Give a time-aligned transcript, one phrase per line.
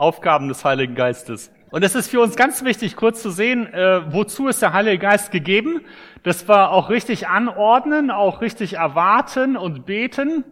[0.00, 1.52] Aufgaben des Heiligen Geistes.
[1.70, 4.98] Und es ist für uns ganz wichtig, kurz zu sehen, äh, wozu ist der Heilige
[4.98, 5.82] Geist gegeben,
[6.22, 10.44] dass wir auch richtig anordnen, auch richtig erwarten und beten.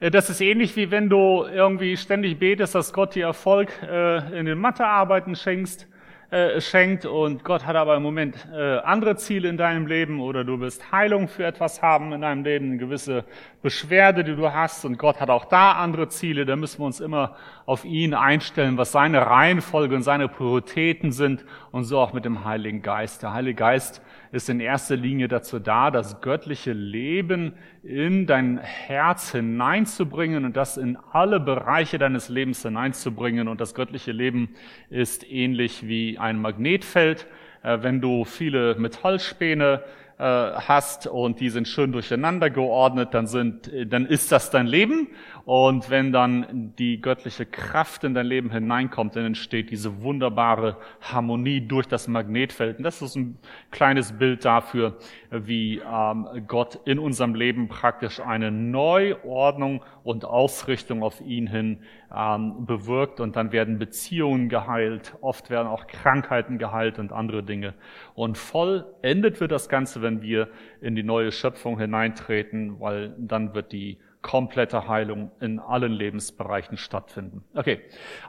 [0.00, 4.38] Äh, das ist ähnlich wie wenn du irgendwie ständig betest, dass Gott dir Erfolg äh,
[4.38, 5.86] in den Mathearbeiten schenkst
[6.30, 10.42] äh, schenkt und Gott hat aber im Moment äh, andere Ziele in deinem Leben oder
[10.42, 13.24] du wirst Heilung für etwas haben in deinem Leben, eine gewisse
[13.62, 17.00] Beschwerde, die du hast und Gott hat auch da andere Ziele, da müssen wir uns
[17.00, 22.24] immer auf ihn einstellen, was seine Reihenfolge und seine Prioritäten sind und so auch mit
[22.24, 23.22] dem Heiligen Geist.
[23.22, 24.02] Der Heilige Geist
[24.36, 30.76] ist in erster Linie dazu da, das göttliche Leben in dein Herz hineinzubringen und das
[30.76, 33.48] in alle Bereiche deines Lebens hineinzubringen.
[33.48, 34.50] Und das göttliche Leben
[34.90, 37.26] ist ähnlich wie ein Magnetfeld.
[37.62, 39.82] Äh, wenn du viele Metallspäne
[40.18, 45.08] äh, hast und die sind schön durcheinander geordnet, dann sind, dann ist das dein Leben.
[45.46, 51.60] Und wenn dann die göttliche Kraft in dein Leben hineinkommt, dann entsteht diese wunderbare Harmonie
[51.60, 52.78] durch das Magnetfeld.
[52.78, 53.38] Und das ist ein
[53.70, 54.98] kleines Bild dafür,
[55.30, 61.78] wie ähm, Gott in unserem Leben praktisch eine Neuordnung und Ausrichtung auf ihn hin
[62.12, 63.20] ähm, bewirkt.
[63.20, 67.74] Und dann werden Beziehungen geheilt, oft werden auch Krankheiten geheilt und andere Dinge.
[68.16, 70.48] Und vollendet wird das Ganze, wenn wir
[70.80, 77.44] in die neue Schöpfung hineintreten, weil dann wird die komplette Heilung in allen Lebensbereichen stattfinden.
[77.54, 77.80] Okay,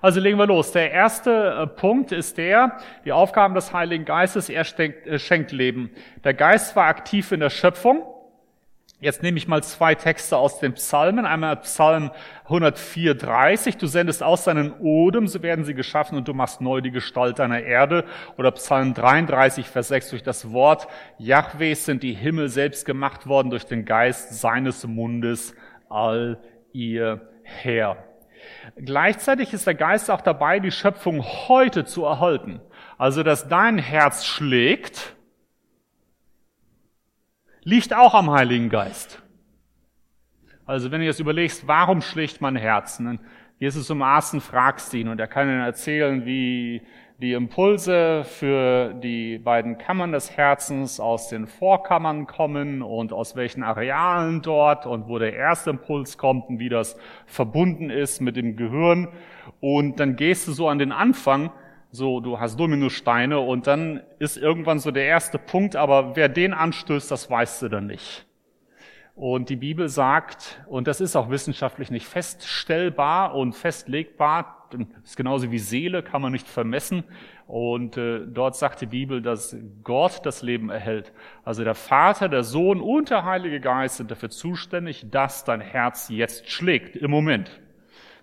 [0.02, 0.72] also legen wir los.
[0.72, 5.52] Der erste äh, Punkt ist der, die Aufgaben des Heiligen Geistes, er schenkt, äh, schenkt
[5.52, 5.90] Leben.
[6.24, 8.04] Der Geist war aktiv in der Schöpfung.
[9.00, 11.28] Jetzt nehme ich mal zwei Texte aus den Psalmen.
[11.28, 12.10] Einmal Psalm
[12.46, 13.78] 134.
[13.78, 17.38] Du sendest aus deinen Odem, so werden sie geschaffen und du machst neu die Gestalt
[17.38, 18.06] deiner Erde.
[18.38, 20.10] Oder Psalm 33, Vers 6.
[20.10, 20.88] Durch das Wort
[21.20, 25.54] Jahwes sind die Himmel selbst gemacht worden durch den Geist seines Mundes
[25.90, 26.40] all
[26.74, 28.04] ihr Herr.
[28.76, 32.62] Gleichzeitig ist der Geist auch dabei, die Schöpfung heute zu erhalten.
[32.98, 35.16] Also, dass dein Herz schlägt,
[37.64, 39.22] liegt auch am Heiligen Geist.
[40.66, 43.02] Also, wenn du jetzt überlegst, warum schlägt mein Herz?
[43.60, 46.86] Jesus um Aßen fragst ihn und er kann ihnen erzählen, wie
[47.20, 53.64] die Impulse für die beiden Kammern des Herzens aus den Vorkammern kommen und aus welchen
[53.64, 56.96] Arealen dort und wo der erste Impuls kommt und wie das
[57.26, 59.08] verbunden ist mit dem Gehirn.
[59.60, 61.52] Und dann gehst du so an den Anfang,
[61.90, 66.54] so du hast Dominosteine und dann ist irgendwann so der erste Punkt, aber wer den
[66.54, 68.28] anstößt, das weißt du dann nicht.
[69.16, 74.57] Und die Bibel sagt, und das ist auch wissenschaftlich nicht feststellbar und festlegbar,
[75.04, 77.04] ist genauso wie Seele, kann man nicht vermessen.
[77.48, 81.14] Und äh, dort sagt die Bibel, dass Gott das Leben erhält.
[81.44, 86.10] Also der Vater, der Sohn und der Heilige Geist sind dafür zuständig, dass dein Herz
[86.10, 87.62] jetzt schlägt, im Moment.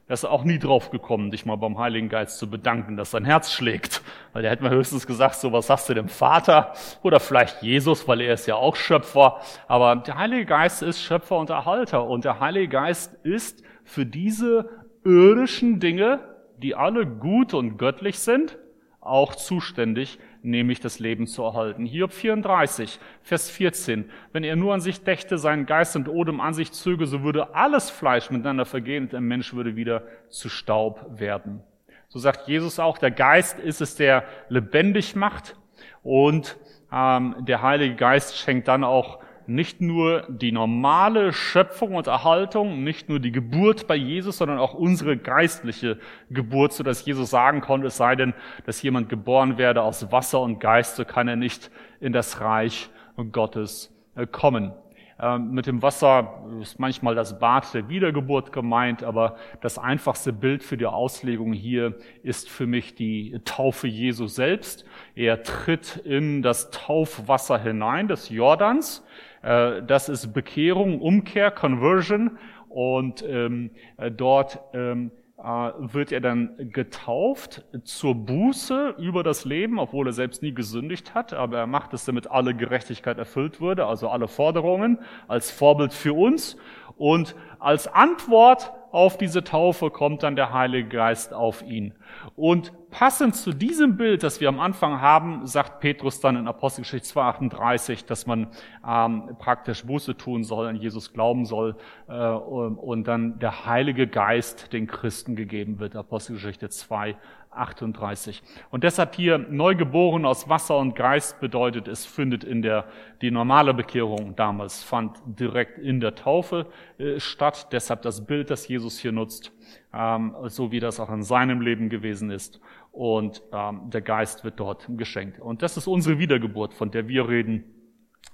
[0.07, 3.25] Er ist auch nie drauf gekommen, dich mal beim Heiligen Geist zu bedanken, dass dein
[3.25, 4.03] Herz schlägt.
[4.35, 6.75] Weil der hätte mir höchstens gesagt, so was sagst du dem Vater?
[7.03, 9.41] Oder vielleicht Jesus, weil er ist ja auch Schöpfer.
[9.67, 12.05] Aber der Heilige Geist ist Schöpfer und Erhalter.
[12.05, 14.69] Und der Heilige Geist ist für diese
[15.05, 16.21] irdischen Dinge,
[16.63, 18.59] die alle gut und göttlich sind,
[19.01, 21.85] auch zuständig, nämlich das Leben zu erhalten.
[21.85, 24.11] Hiob 34, Vers 14.
[24.33, 27.55] Wenn er nur an sich dächte, seinen Geist und Odem an sich zöge, so würde
[27.55, 31.63] alles Fleisch miteinander vergehen und der Mensch würde wieder zu Staub werden.
[32.09, 35.57] So sagt Jesus auch, der Geist ist es, der lebendig macht
[36.03, 36.57] und
[36.93, 43.09] ähm, der Heilige Geist schenkt dann auch nicht nur die normale Schöpfung und Erhaltung, nicht
[43.09, 45.99] nur die Geburt bei Jesus, sondern auch unsere geistliche
[46.31, 48.35] Geburt, so dass Jesus sagen konnte, es sei denn,
[48.67, 52.91] dass jemand geboren werde aus Wasser und Geist, so kann er nicht in das Reich
[53.33, 54.73] Gottes äh, kommen.
[55.21, 60.65] Ähm, mit dem Wasser ist manchmal das Bad der Wiedergeburt gemeint, aber das einfachste Bild
[60.65, 64.85] für die Auslegung hier ist für mich die Taufe Jesu selbst.
[65.15, 69.05] Er tritt in das Taufwasser hinein des Jordans
[69.45, 72.39] das ist Bekehrung, Umkehr, Conversion.
[72.69, 75.43] Und ähm, äh, dort ähm, äh,
[75.79, 81.35] wird er dann getauft zur Buße über das Leben, obwohl er selbst nie gesündigt hat,
[81.35, 84.99] aber er macht es, damit alle Gerechtigkeit erfüllt würde, also alle Forderungen,
[85.29, 86.57] als Vorbild für uns.
[86.97, 91.95] Und als Antwort auf diese Taufe kommt dann der Heilige Geist auf ihn.
[92.37, 97.09] Und passend zu diesem Bild, das wir am Anfang haben, sagt Petrus dann in Apostelgeschichte
[97.09, 98.47] 2,38, dass man
[98.87, 101.75] ähm, praktisch Buße tun soll, an Jesus glauben soll
[102.07, 105.97] äh, und dann der Heilige Geist den Christen gegeben wird.
[105.97, 107.17] Apostelgeschichte 2,
[107.51, 108.43] 38.
[108.71, 112.85] Und deshalb hier neugeboren aus Wasser und Geist bedeutet, es findet in der,
[113.23, 116.67] die normale Bekehrung damals fand direkt in der Taufe
[116.99, 117.54] äh, statt.
[117.73, 119.53] Deshalb das Bild, das Jesus Jesus hier nutzt,
[119.93, 122.61] ähm, so wie das auch in seinem Leben gewesen ist.
[122.93, 125.41] Und ähm, der Geist wird dort geschenkt.
[125.41, 127.65] Und das ist unsere Wiedergeburt, von der wir reden,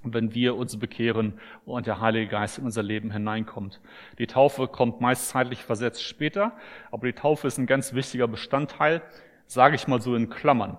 [0.03, 3.81] wenn wir uns bekehren und der Heilige Geist in unser Leben hineinkommt.
[4.17, 6.53] Die Taufe kommt meist zeitlich versetzt später,
[6.91, 9.01] aber die Taufe ist ein ganz wichtiger Bestandteil,
[9.45, 10.77] sage ich mal so in Klammern.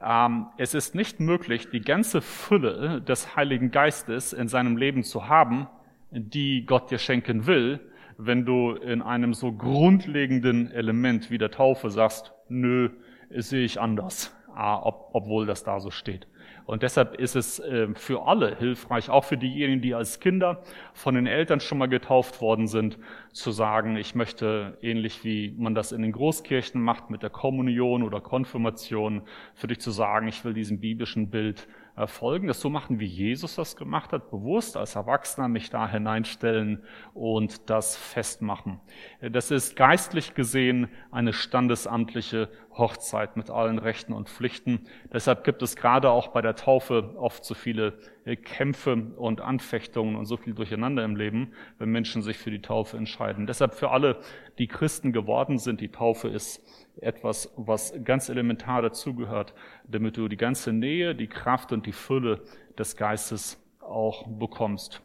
[0.00, 5.28] Ähm, es ist nicht möglich, die ganze Fülle des Heiligen Geistes in seinem Leben zu
[5.28, 5.66] haben,
[6.14, 7.80] die Gott dir schenken will,
[8.16, 12.90] wenn du in einem so grundlegenden Element wie der Taufe sagst, nö,
[13.30, 16.26] sehe ich anders, ah, obwohl das da so steht.
[16.66, 20.62] Und deshalb ist es äh, für alle hilfreich, auch für diejenigen, die als Kinder
[20.94, 22.98] von den Eltern schon mal getauft worden sind,
[23.32, 28.02] zu sagen, ich möchte ähnlich wie man das in den Großkirchen macht mit der Kommunion
[28.02, 29.22] oder Konfirmation,
[29.54, 31.68] für dich zu sagen, ich will diesem biblischen Bild
[32.06, 36.82] folgen, das so machen, wie Jesus das gemacht hat, bewusst als Erwachsener mich da hineinstellen
[37.14, 38.80] und das festmachen.
[39.20, 44.86] Das ist geistlich gesehen eine standesamtliche Hochzeit mit allen Rechten und Pflichten.
[45.12, 50.16] Deshalb gibt es gerade auch bei der Taufe oft so viele äh, Kämpfe und Anfechtungen
[50.16, 53.46] und so viel Durcheinander im Leben, wenn Menschen sich für die Taufe entscheiden.
[53.46, 54.18] Deshalb für alle,
[54.58, 56.62] die Christen geworden sind, die Taufe ist
[57.00, 59.54] etwas, was ganz elementar dazugehört,
[59.86, 62.42] damit du die ganze Nähe, die Kraft und die Fülle
[62.78, 65.02] des Geistes auch bekommst.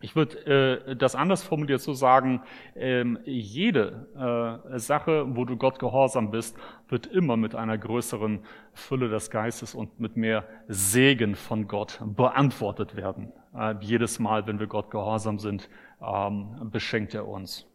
[0.00, 2.42] Ich würde äh, das anders formuliert so sagen,
[2.76, 6.56] ähm, jede äh, Sache, wo du Gott gehorsam bist,
[6.88, 8.40] wird immer mit einer größeren
[8.74, 13.32] Fülle des Geistes und mit mehr Segen von Gott beantwortet werden.
[13.56, 15.68] Äh, jedes Mal, wenn wir Gott gehorsam sind,
[16.00, 17.66] ähm, beschenkt er uns.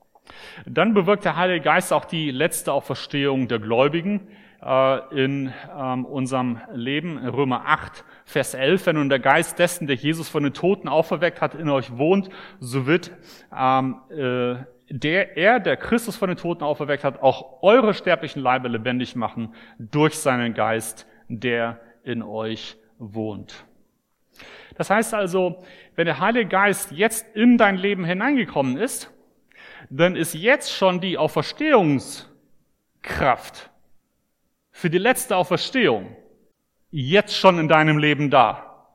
[0.65, 4.29] Dann bewirkt der Heilige Geist auch die letzte Auferstehung der Gläubigen
[4.61, 7.17] äh, in ähm, unserem Leben.
[7.17, 11.41] Römer 8, Vers 11, wenn nun der Geist dessen, der Jesus von den Toten auferweckt
[11.41, 12.29] hat, in euch wohnt,
[12.59, 13.11] so wird
[13.55, 14.55] ähm, äh,
[14.89, 19.53] der, er, der Christus von den Toten auferweckt hat, auch eure sterblichen Leibe lebendig machen
[19.77, 23.65] durch seinen Geist, der in euch wohnt.
[24.75, 25.63] Das heißt also,
[25.95, 29.11] wenn der Heilige Geist jetzt in dein Leben hineingekommen ist,
[29.89, 33.69] dann ist jetzt schon die Auferstehungskraft
[34.71, 36.15] für die letzte Auferstehung
[36.93, 38.85] jetzt schon in deinem Leben da.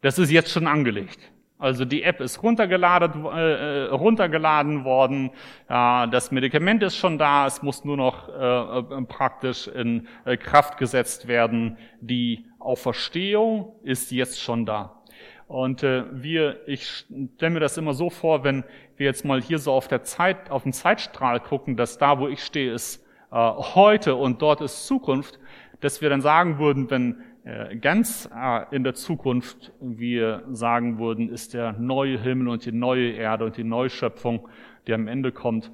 [0.00, 1.18] Das ist jetzt schon angelegt.
[1.58, 5.30] Also die App ist runtergeladen, äh, äh, runtergeladen worden,
[5.68, 10.38] ja, das Medikament ist schon da, es muss nur noch äh, äh praktisch in äh,
[10.38, 11.76] Kraft gesetzt werden.
[12.00, 15.02] Die Auferstehung ist jetzt schon da.
[15.46, 18.64] Und äh, wir, ich stelle mir das immer so vor, wenn
[18.96, 22.26] wir jetzt mal hier so auf der Zeit, auf den Zeitstrahl gucken, dass da, wo
[22.26, 25.38] ich stehe, ist äh, heute und dort ist Zukunft,
[25.80, 31.28] dass wir dann sagen würden, wenn äh, ganz äh, in der Zukunft wir sagen würden,
[31.28, 34.48] ist der neue Himmel und die neue Erde und die Neuschöpfung,
[34.86, 35.72] die am Ende kommt,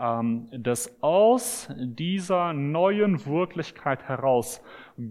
[0.00, 4.62] ähm, dass aus dieser neuen Wirklichkeit heraus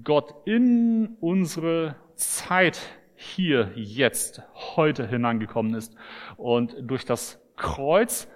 [0.03, 2.79] Gott in unsere Zeit
[3.15, 4.43] hier, jetzt,
[4.75, 5.95] heute hineingekommen ist
[6.37, 8.29] und durch das Kreuz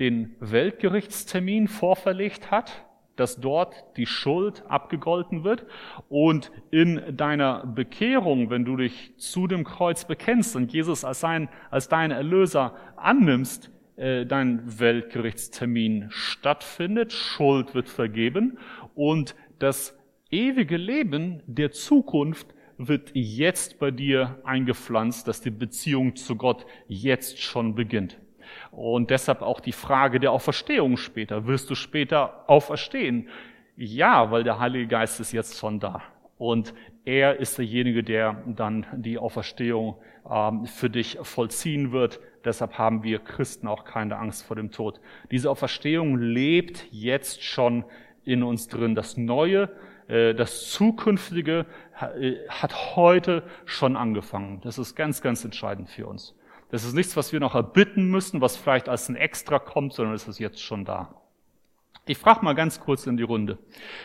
[0.00, 2.84] den Weltgerichtstermin vorverlegt hat,
[3.16, 5.66] dass dort die Schuld abgegolten wird
[6.08, 11.48] und in deiner Bekehrung, wenn du dich zu dem Kreuz bekennst und Jesus als, sein,
[11.70, 18.58] als dein Erlöser annimmst, äh, dein Weltgerichtstermin stattfindet, Schuld wird vergeben
[18.94, 19.98] und das
[20.30, 27.40] ewige Leben der Zukunft wird jetzt bei dir eingepflanzt, dass die Beziehung zu Gott jetzt
[27.40, 28.18] schon beginnt.
[28.76, 31.46] Und deshalb auch die Frage der Auferstehung später.
[31.46, 33.30] Wirst du später auferstehen?
[33.74, 36.02] Ja, weil der Heilige Geist ist jetzt schon da.
[36.36, 36.74] Und
[37.06, 39.96] er ist derjenige, der dann die Auferstehung
[40.30, 42.20] ähm, für dich vollziehen wird.
[42.44, 45.00] Deshalb haben wir Christen auch keine Angst vor dem Tod.
[45.30, 47.82] Diese Auferstehung lebt jetzt schon
[48.24, 48.94] in uns drin.
[48.94, 49.70] Das Neue,
[50.08, 51.64] äh, das Zukünftige
[51.98, 54.60] äh, hat heute schon angefangen.
[54.60, 56.34] Das ist ganz, ganz entscheidend für uns.
[56.70, 60.14] Das ist nichts, was wir noch erbitten müssen, was vielleicht als ein Extra kommt, sondern
[60.14, 61.14] es ist jetzt schon da.
[62.08, 63.58] Ich frage mal ganz kurz in die Runde.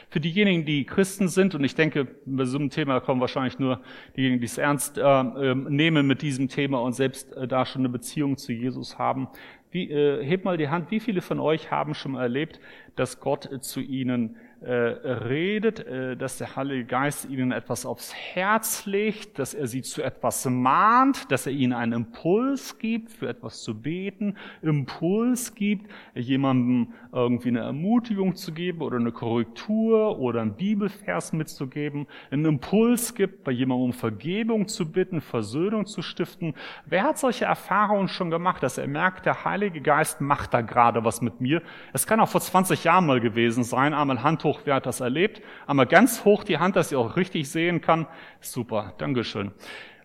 [0.10, 3.82] Für diejenigen, die Christen sind, und ich denke, bei so einem Thema kommen wahrscheinlich nur
[4.18, 7.82] diejenigen, die es ernst äh, ähm, nehmen mit diesem Thema und selbst äh, da schon
[7.82, 9.28] eine Beziehung zu Jesus haben.
[9.70, 12.60] Wie, äh, hebt mal die Hand, wie viele von euch haben schon erlebt,
[12.96, 18.86] dass Gott zu ihnen äh, redet, äh, dass der Heilige Geist ihnen etwas aufs Herz
[18.86, 23.62] legt, dass er sie zu etwas mahnt, dass er ihnen einen Impuls gibt, für etwas
[23.62, 30.56] zu beten, Impuls gibt, jemandem irgendwie eine Ermutigung zu geben oder eine Korrektur oder einen
[30.56, 36.54] Bibelvers mitzugeben, einen Impuls gibt, bei jemandem um Vergebung zu bitten, Versöhnung zu stiften.
[36.86, 41.04] Wer hat solche Erfahrungen schon gemacht, dass er merkt, der Heilige Geist macht da gerade
[41.04, 41.62] was mit mir?
[41.94, 45.00] Es kann auch vor 20 Jahren mal gewesen sein, einmal Hand hoch, wer hat das
[45.00, 45.42] erlebt?
[45.68, 48.08] Einmal ganz hoch die Hand, dass ihr auch richtig sehen kann.
[48.40, 49.52] Super, Dankeschön.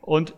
[0.01, 0.35] Und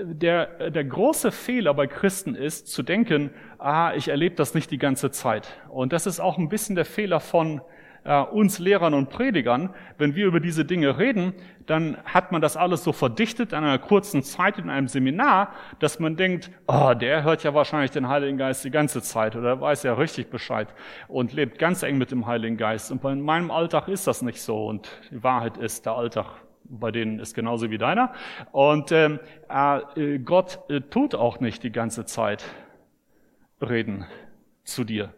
[0.00, 4.78] der, der große Fehler bei Christen ist, zu denken, ah, ich erlebe das nicht die
[4.78, 5.48] ganze Zeit.
[5.68, 7.60] Und das ist auch ein bisschen der Fehler von
[8.08, 9.70] äh, uns Lehrern und Predigern.
[9.98, 11.34] Wenn wir über diese Dinge reden,
[11.66, 16.00] dann hat man das alles so verdichtet an einer kurzen Zeit in einem Seminar, dass
[16.00, 19.82] man denkt, oh, der hört ja wahrscheinlich den Heiligen Geist die ganze Zeit oder weiß
[19.82, 20.68] ja richtig Bescheid
[21.06, 22.90] und lebt ganz eng mit dem Heiligen Geist.
[22.90, 24.66] Und bei meinem Alltag ist das nicht so.
[24.66, 26.26] Und die Wahrheit ist, der Alltag
[26.70, 28.12] bei denen ist genauso wie deiner.
[28.52, 32.44] Und ähm, äh, Gott äh, tut auch nicht die ganze Zeit
[33.60, 34.06] reden
[34.64, 35.12] zu dir.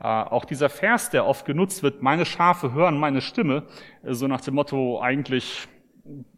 [0.00, 3.64] Äh, auch dieser Vers, der oft genutzt wird, meine Schafe hören meine Stimme,
[4.02, 5.68] äh, so nach dem Motto, eigentlich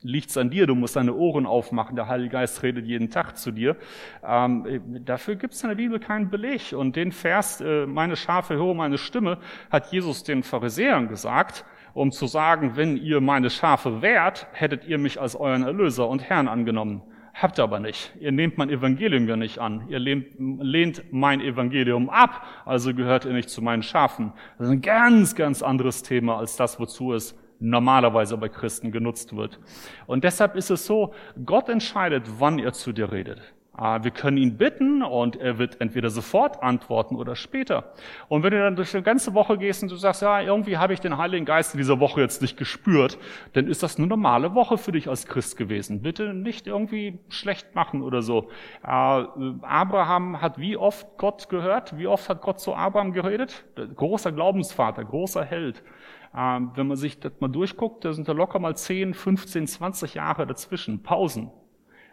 [0.03, 3.51] liegt's an dir, du musst deine Ohren aufmachen, der Heilige Geist redet jeden Tag zu
[3.51, 3.77] dir.
[4.25, 6.73] Ähm, äh, dafür gibt's in der Bibel keinen Beleg.
[6.73, 9.39] Und den Vers, äh, meine Schafe hören meine Stimme,
[9.71, 14.99] hat Jesus den Pharisäern gesagt, um zu sagen, wenn ihr meine Schafe wärt, hättet ihr
[14.99, 17.03] mich als euren Erlöser und Herrn angenommen.
[17.41, 18.13] Habt aber nicht.
[18.19, 19.87] Ihr nehmt mein Evangelium ja nicht an.
[19.89, 24.33] Ihr lehnt, lehnt mein Evangelium ab, also gehört ihr nicht zu meinen Schafen.
[24.59, 29.37] Das ist ein ganz, ganz anderes Thema als das, wozu es normalerweise bei Christen genutzt
[29.37, 29.61] wird.
[30.09, 31.15] Und deshalb ist es so,
[31.45, 33.41] Gott entscheidet, wann er zu dir redet.
[33.81, 37.93] Ah, wir können ihn bitten und er wird entweder sofort antworten oder später.
[38.27, 40.95] Und wenn du dann durch die ganze Woche gehst und du sagst, ja, irgendwie habe
[40.95, 43.19] ich den Heiligen Geist in dieser Woche jetzt nicht gespürt,
[43.53, 46.03] dann ist das eine normale Woche für dich als Christ gewesen.
[46.03, 48.51] Bitte nicht irgendwie schlecht machen oder so.
[48.83, 49.29] Ah,
[49.63, 51.97] Abraham hat wie oft Gott gehört?
[51.97, 53.65] Wie oft hat Gott zu Abraham geredet?
[53.95, 55.85] Großer Glaubensvater, großer Held.
[56.33, 60.15] Ah, wenn man sich das mal durchguckt, da sind da locker mal 10, 15, 20
[60.15, 61.53] Jahre dazwischen, Pausen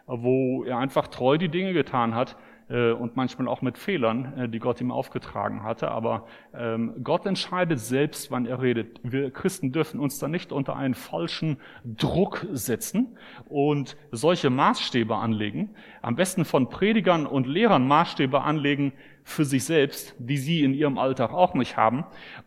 [0.06, 2.36] wo er einfach treu die Dinge getan hat
[2.68, 5.90] äh, und manchmal auch mit Fehlern, äh, die Gott ihm aufgetragen hatte.
[5.90, 9.00] Aber ähm, Gott entscheidet selbst, wann er redet.
[9.02, 13.16] Wir Christen dürfen uns da nicht unter einen falschen Druck setzen
[13.48, 15.70] und solche Maßstäbe anlegen.
[16.02, 18.92] Am besten von Predigern und Lehrern Maßstäbe anlegen
[19.28, 22.04] für sich selbst, die sie in ihrem Alltag auch nicht haben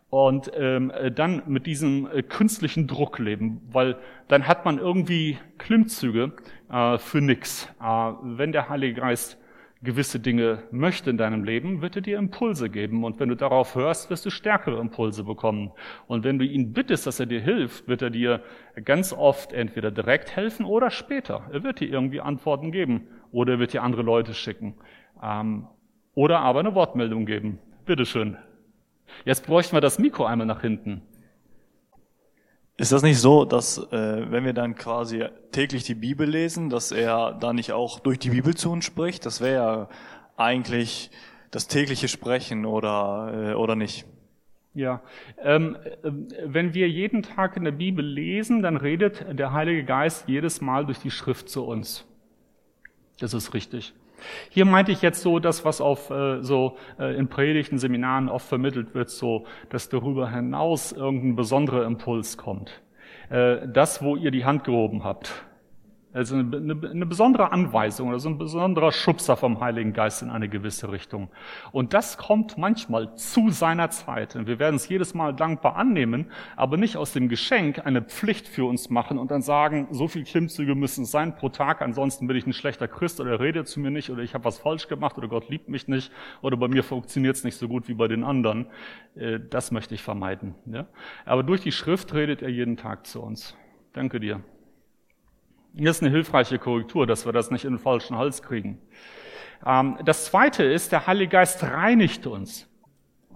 [0.08, 6.32] und ähm, dann mit diesem äh, künstlichen Druck leben, weil dann hat man irgendwie Klimmzüge
[6.72, 7.68] äh, für nix.
[7.82, 7.84] Äh,
[8.22, 9.38] wenn der Heilige Geist
[9.82, 13.04] gewisse Dinge möchte in deinem Leben, wird er dir Impulse geben.
[13.04, 15.72] Und wenn du darauf hörst, wirst du stärkere Impulse bekommen.
[16.06, 18.42] Und wenn du ihn bittest, dass er dir hilft, wird er dir
[18.84, 21.46] ganz oft entweder direkt helfen oder später.
[21.52, 24.74] Er wird dir irgendwie Antworten geben oder er wird dir andere Leute schicken.
[26.14, 27.58] Oder aber eine Wortmeldung geben.
[27.86, 28.36] Bitteschön.
[29.24, 31.02] Jetzt bräuchten wir das Mikro einmal nach hinten.
[32.76, 36.92] Ist das nicht so, dass äh, wenn wir dann quasi täglich die Bibel lesen, dass
[36.92, 39.26] er da nicht auch durch die Bibel zu uns spricht?
[39.26, 39.88] Das wäre ja
[40.38, 41.10] eigentlich
[41.50, 44.06] das tägliche Sprechen oder, äh, oder nicht?
[44.72, 45.02] Ja,
[45.42, 46.10] ähm, äh,
[46.44, 50.86] wenn wir jeden Tag in der Bibel lesen, dann redet der Heilige Geist jedes Mal
[50.86, 52.06] durch die Schrift zu uns.
[53.18, 53.92] Das ist richtig.
[54.50, 58.46] Hier meinte ich jetzt so das, was auf äh, so äh, in Predigten, Seminaren oft
[58.46, 62.80] vermittelt wird, so, dass darüber hinaus irgendein besonderer Impuls kommt.
[63.30, 65.44] Äh, das, wo ihr die Hand gehoben habt,
[66.12, 70.30] also eine, eine, eine besondere Anweisung oder so ein besonderer Schubser vom Heiligen Geist in
[70.30, 71.28] eine gewisse Richtung.
[71.70, 74.34] Und das kommt manchmal zu seiner Zeit.
[74.34, 76.26] Und wir werden es jedes Mal dankbar annehmen,
[76.56, 80.24] aber nicht aus dem Geschenk eine Pflicht für uns machen und dann sagen, so viel
[80.24, 83.78] Klimmzüge müssen es sein pro Tag, ansonsten bin ich ein schlechter Christ oder redet zu
[83.78, 86.10] mir nicht oder ich habe was falsch gemacht oder Gott liebt mich nicht
[86.42, 88.66] oder bei mir funktioniert es nicht so gut wie bei den anderen.
[89.14, 90.54] Äh, das möchte ich vermeiden.
[91.24, 93.56] Aber durch die Schrift redet er jeden Tag zu uns.
[93.92, 94.40] Danke dir.
[95.76, 98.78] Hier ist eine hilfreiche Korrektur, dass wir das nicht in den falschen Hals kriegen.
[99.64, 102.68] Ähm, das zweite ist, der Heilige Geist reinigt uns.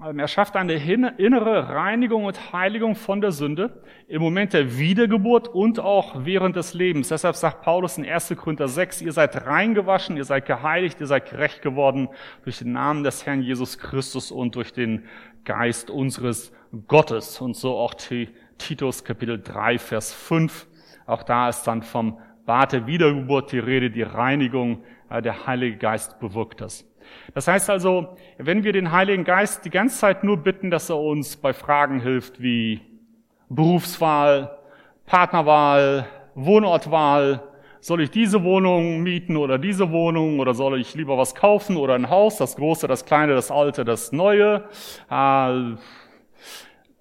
[0.04, 5.46] Ähm, er schafft eine innere Reinigung und Heiligung von der Sünde im Moment der Wiedergeburt
[5.46, 7.08] und auch während des Lebens.
[7.08, 8.34] Deshalb sagt Paulus in 1.
[8.36, 12.08] Korinther 6, ihr seid reingewaschen, ihr seid geheiligt, ihr seid gerecht geworden
[12.42, 15.04] durch den Namen des Herrn Jesus Christus und durch den
[15.44, 16.52] Geist unseres
[16.88, 17.40] Gottes.
[17.40, 17.94] Und so auch
[18.58, 20.66] Titus Kapitel 3, Vers 5.
[21.06, 25.76] Auch da ist dann vom Bad der Wiedergeburt die Rede, die Reinigung, äh, der Heilige
[25.76, 26.84] Geist bewirkt das.
[27.34, 30.98] Das heißt also, wenn wir den Heiligen Geist die ganze Zeit nur bitten, dass er
[30.98, 32.80] uns bei Fragen hilft wie,
[33.48, 34.58] Berufswahl,
[35.06, 37.42] Partnerwahl, Wohnortwahl,
[37.80, 41.94] soll ich diese Wohnung mieten oder diese Wohnung oder soll ich lieber was kaufen oder
[41.94, 44.64] ein Haus, das große, das kleine, das alte, das neue.
[45.10, 45.74] Äh,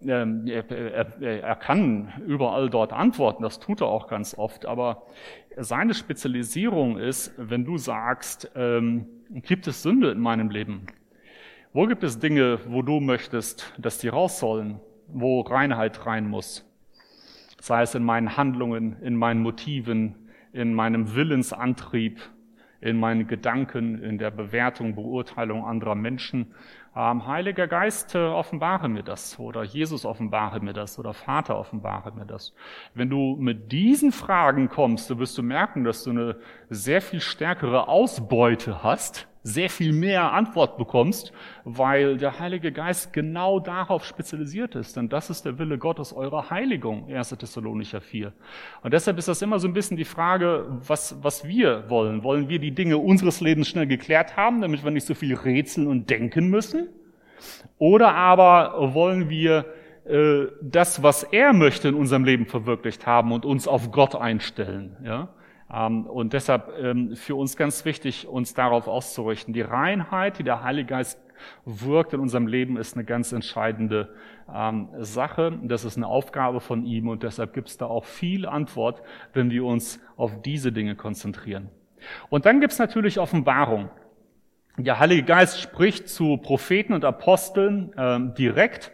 [0.06, 5.04] er, er, er, kann überall dort antworten, das tut er auch ganz oft, aber
[5.58, 10.88] seine Spezialisierung ist, wenn du sagst, ähm, gibt es Sünde in meinem Leben?
[11.74, 16.70] Wo gibt es Dinge, wo du möchtest, dass die raus sollen, wo Reinheit rein muss?
[17.60, 22.20] Sei es in meinen Handlungen, in meinen Motiven, in meinem Willensantrieb,
[22.80, 26.54] in meinen Gedanken, in der Bewertung, Beurteilung anderer Menschen.
[26.96, 32.12] Ähm, Heiliger Geist, äh, offenbare mir das oder Jesus offenbare mir das oder Vater offenbare
[32.12, 32.54] mir das.
[32.94, 36.36] Wenn du mit diesen Fragen kommst, dann wirst du merken, dass du eine
[36.70, 41.34] sehr viel stärkere Ausbeute hast sehr viel mehr Antwort bekommst,
[41.66, 44.96] weil der Heilige Geist genau darauf spezialisiert ist.
[44.96, 47.30] Denn das ist der Wille Gottes, eurer Heiligung, 1.
[47.30, 48.32] Thessalonicher 4.
[48.82, 52.24] Und deshalb ist das immer so ein bisschen die Frage, was, was wir wollen.
[52.24, 55.88] Wollen wir die Dinge unseres Lebens schnell geklärt haben, damit wir nicht so viel rätseln
[55.88, 56.88] und denken müssen?
[57.78, 59.66] Oder aber wollen wir
[60.06, 64.96] äh, das, was er möchte in unserem Leben verwirklicht haben und uns auf Gott einstellen?
[65.04, 65.30] Ja?
[65.74, 69.54] Ähm, und deshalb ähm, für uns ganz wichtig, uns darauf auszurichten.
[69.54, 71.20] Die Reinheit, die der Heilige Geist
[71.66, 74.14] wirkt in unserem Leben, ist eine ganz entscheidende
[74.54, 75.58] ähm, Sache.
[75.64, 79.02] Das ist eine Aufgabe von ihm und deshalb gibt es da auch viel Antwort,
[79.34, 81.70] wenn wir uns auf diese Dinge konzentrieren.
[82.30, 83.90] Und dann gibt es natürlich Offenbarung.
[84.78, 88.92] Der Heilige Geist spricht zu Propheten und Aposteln ähm, direkt.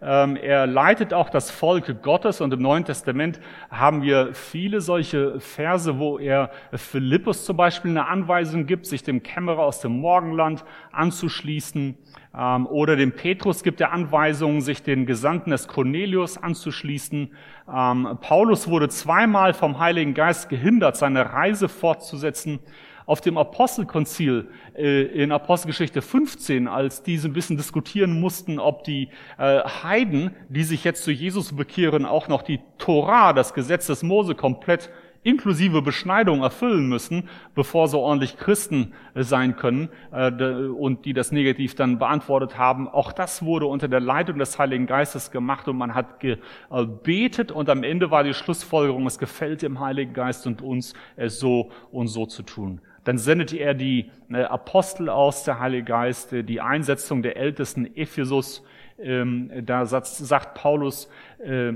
[0.00, 5.40] Ähm, er leitet auch das Volk Gottes und im Neuen Testament haben wir viele solche
[5.40, 10.64] Verse, wo er Philippus zum Beispiel eine Anweisung gibt, sich dem Kämmerer aus dem Morgenland
[10.92, 11.98] anzuschließen.
[12.36, 17.32] Ähm, oder dem Petrus gibt er Anweisungen, sich den Gesandten des Cornelius anzuschließen.
[17.74, 22.60] Ähm, Paulus wurde zweimal vom Heiligen Geist gehindert, seine Reise fortzusetzen
[23.08, 28.84] auf dem Apostelkonzil äh, in Apostelgeschichte 15, als die so ein bisschen diskutieren mussten, ob
[28.84, 33.86] die äh, Heiden, die sich jetzt zu Jesus bekehren, auch noch die Torah, das Gesetz
[33.86, 34.90] des Mose, komplett
[35.22, 41.74] inklusive Beschneidung erfüllen müssen, bevor sie ordentlich Christen äh, sein können und die das negativ
[41.74, 42.88] dann beantwortet haben.
[42.88, 47.70] Auch das wurde unter der Leitung des Heiligen Geistes gemacht und man hat gebetet und
[47.70, 52.08] am Ende war die Schlussfolgerung, es gefällt dem Heiligen Geist und uns, es so und
[52.08, 52.82] so zu tun.
[53.08, 57.96] Dann sendete er die äh, Apostel aus, der Heilige Geist, äh, die Einsetzung der Ältesten
[57.96, 58.62] Ephesus.
[58.98, 61.08] Ähm, da sagt Paulus,
[61.42, 61.72] äh,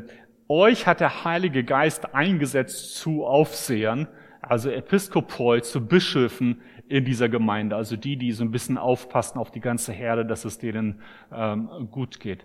[0.47, 4.09] euch hat der Heilige Geist eingesetzt zu Aufsehern,
[4.43, 9.51] also Episkopoi, zu Bischöfen in dieser Gemeinde, also die, die so ein bisschen aufpassen auf
[9.51, 11.01] die ganze Herde, dass es denen
[11.35, 12.45] ähm, gut geht.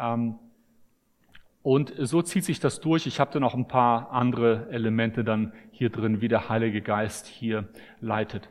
[0.00, 0.36] Ähm,
[1.68, 3.06] und so zieht sich das durch.
[3.06, 7.26] Ich habe da noch ein paar andere Elemente dann hier drin, wie der Heilige Geist
[7.26, 7.68] hier
[8.00, 8.48] leitet.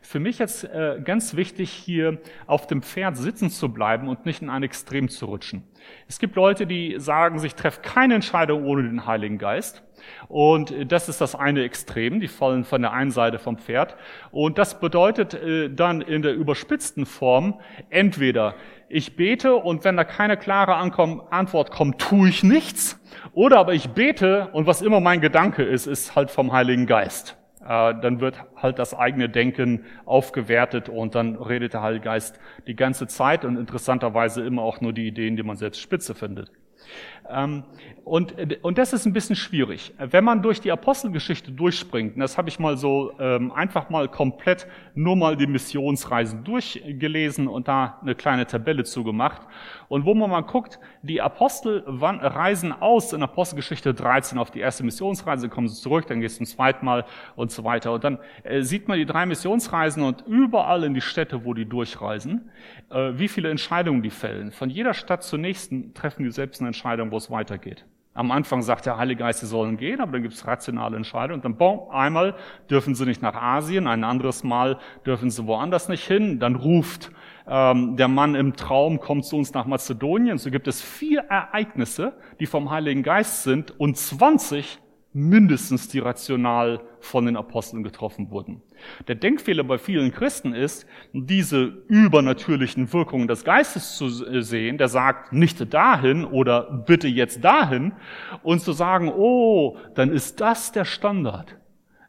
[0.00, 4.42] Für mich jetzt äh, ganz wichtig, hier auf dem Pferd sitzen zu bleiben und nicht
[4.42, 5.62] in ein Extrem zu rutschen.
[6.08, 9.84] Es gibt Leute, die sagen, ich treffe keine Entscheidung ohne den Heiligen Geist.
[10.26, 13.96] Und das ist das eine Extrem, die fallen von der einen Seite vom Pferd.
[14.32, 18.56] Und das bedeutet äh, dann in der überspitzten Form, entweder
[18.88, 23.00] ich bete und wenn da keine klare Antwort kommt, tue ich nichts.
[23.32, 27.36] Oder aber ich bete und was immer mein Gedanke ist, ist halt vom Heiligen Geist.
[27.60, 32.76] Äh, dann wird halt das eigene Denken aufgewertet und dann redet der Heilige Geist die
[32.76, 36.50] ganze Zeit und interessanterweise immer auch nur die Ideen, die man selbst spitze findet.
[37.30, 37.64] Ähm,
[38.04, 39.92] und, und das ist ein bisschen schwierig.
[39.98, 44.08] Wenn man durch die Apostelgeschichte durchspringt, und das habe ich mal so ähm, einfach mal
[44.08, 49.42] komplett nur mal die Missionsreisen durchgelesen und da eine kleine Tabelle zugemacht.
[49.88, 54.84] Und wo man mal guckt, die Apostel reisen aus in Apostelgeschichte 13 auf die erste
[54.84, 57.92] Missionsreise, kommen sie zurück, dann geht es zum zweiten Mal und so weiter.
[57.92, 61.66] Und dann äh, sieht man die drei Missionsreisen und überall in die Städte, wo die
[61.68, 62.50] durchreisen,
[62.90, 64.52] äh, wie viele Entscheidungen die fällen.
[64.52, 67.86] Von jeder Stadt zur nächsten treffen die selbst eine Entscheidung, wo es weitergeht.
[68.12, 71.38] Am Anfang sagt der Heilige Geist, sie sollen gehen, aber dann gibt es rationale Entscheidungen.
[71.38, 72.34] Und dann, boom, einmal
[72.68, 76.38] dürfen sie nicht nach Asien, ein anderes Mal dürfen sie woanders nicht hin.
[76.38, 77.10] Dann ruft
[77.46, 80.36] ähm, der Mann im Traum, kommt zu uns nach Mazedonien.
[80.36, 84.78] So gibt es vier Ereignisse, die vom Heiligen Geist sind und 20
[85.16, 88.60] mindestens, die rational von den Aposteln getroffen wurden.
[89.08, 94.08] Der Denkfehler bei vielen Christen ist, diese übernatürlichen Wirkungen des Geistes zu
[94.42, 97.92] sehen, der sagt, nicht dahin oder bitte jetzt dahin,
[98.42, 101.56] und zu sagen, oh, dann ist das der Standard.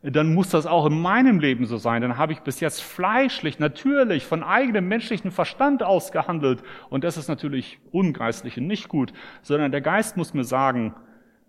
[0.04, 2.02] dann muss das auch in meinem Leben so sein.
[2.02, 6.62] Dann habe ich bis jetzt fleischlich, natürlich, von eigenem menschlichen Verstand ausgehandelt.
[6.90, 10.94] Und das ist natürlich ungeistlich und nicht gut, sondern der Geist muss mir sagen,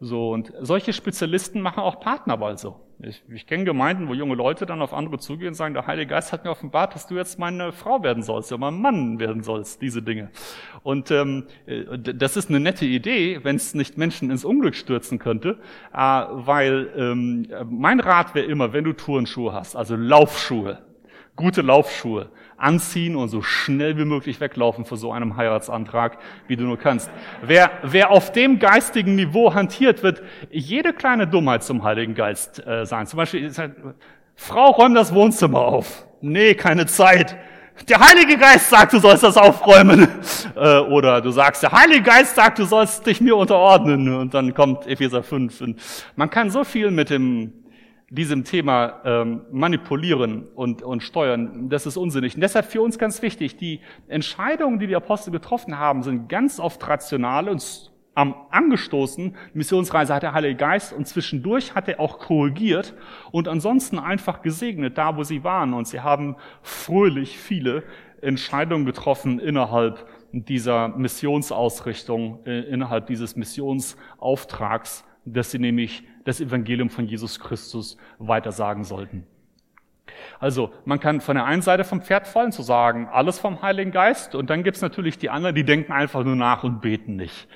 [0.01, 2.77] so, und solche Spezialisten machen auch Partnerwahl so.
[3.01, 6.11] Ich, ich kenne Gemeinden, wo junge Leute dann auf andere zugehen und sagen, der Heilige
[6.11, 9.43] Geist hat mir offenbart, dass du jetzt meine Frau werden sollst oder mein Mann werden
[9.43, 10.31] sollst, diese Dinge.
[10.83, 15.19] Und ähm, äh, das ist eine nette Idee, wenn es nicht Menschen ins Unglück stürzen
[15.19, 15.59] könnte,
[15.93, 20.79] äh, weil ähm, mein Rat wäre immer, wenn du Turnschuhe hast, also Laufschuhe,
[21.38, 26.64] gute Laufschuhe, anziehen und so schnell wie möglich weglaufen vor so einem Heiratsantrag, wie du
[26.64, 27.09] nur kannst.
[27.42, 30.20] Wer, wer auf dem geistigen Niveau hantiert, wird
[30.51, 33.07] jede kleine Dummheit zum Heiligen Geist äh, sein.
[33.07, 33.77] Zum Beispiel, halt,
[34.35, 36.07] Frau, räum das Wohnzimmer auf.
[36.20, 37.37] Nee, keine Zeit.
[37.88, 40.09] Der Heilige Geist sagt, du sollst das aufräumen.
[40.57, 44.12] Äh, oder du sagst, der Heilige Geist sagt, du sollst dich mir unterordnen.
[44.16, 45.61] Und dann kommt Epheser 5.
[45.61, 45.81] Und
[46.16, 47.53] man kann so viel mit dem
[48.11, 52.35] diesem Thema ähm, manipulieren und, und steuern, das ist unsinnig.
[52.35, 56.59] Und deshalb für uns ganz wichtig, die Entscheidungen, die die Apostel getroffen haben, sind ganz
[56.59, 59.37] oft rational und am angestoßen.
[59.55, 62.94] Missionsreise hat der Heilige Geist und zwischendurch hat er auch korrigiert
[63.31, 65.73] und ansonsten einfach gesegnet, da wo sie waren.
[65.73, 67.85] Und sie haben fröhlich viele
[68.21, 77.07] Entscheidungen getroffen innerhalb dieser Missionsausrichtung, äh, innerhalb dieses Missionsauftrags, dass sie nämlich das Evangelium von
[77.07, 79.27] Jesus Christus weitersagen sollten.
[80.41, 83.93] Also man kann von der einen Seite vom Pferd fallen, zu sagen, alles vom Heiligen
[83.93, 87.49] Geist, und dann gibt's natürlich die anderen, die denken einfach nur nach und beten nicht.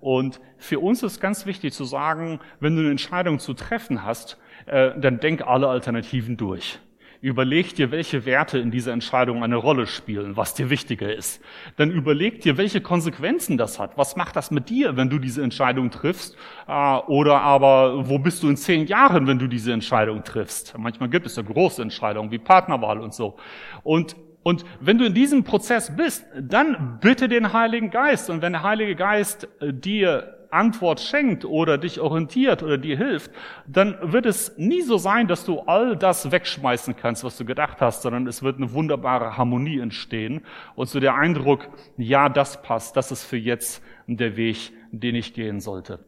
[0.00, 4.38] Und für uns ist ganz wichtig zu sagen, wenn du eine Entscheidung zu treffen hast,
[4.66, 6.78] äh, dann denk alle Alternativen durch.
[7.22, 11.42] Überleg dir, welche Werte in dieser Entscheidung eine Rolle spielen, was dir wichtiger ist.
[11.76, 13.98] Dann überleg dir, welche Konsequenzen das hat.
[13.98, 16.34] Was macht das mit dir, wenn du diese Entscheidung triffst?
[16.66, 20.74] Äh, oder aber, wo bist du in zehn Jahren, wenn du diese Entscheidung triffst?
[20.78, 23.36] Manchmal gibt es ja große Entscheidungen wie Partnerwahl und so.
[23.82, 28.30] Und und wenn du in diesem Prozess bist, dann bitte den Heiligen Geist.
[28.30, 33.30] Und wenn der Heilige Geist äh, dir Antwort schenkt oder dich orientiert oder dir hilft,
[33.66, 37.80] dann wird es nie so sein, dass du all das wegschmeißen kannst, was du gedacht
[37.80, 40.42] hast, sondern es wird eine wunderbare Harmonie entstehen
[40.74, 45.34] und so der Eindruck, ja, das passt, das ist für jetzt der Weg, den ich
[45.34, 46.00] gehen sollte.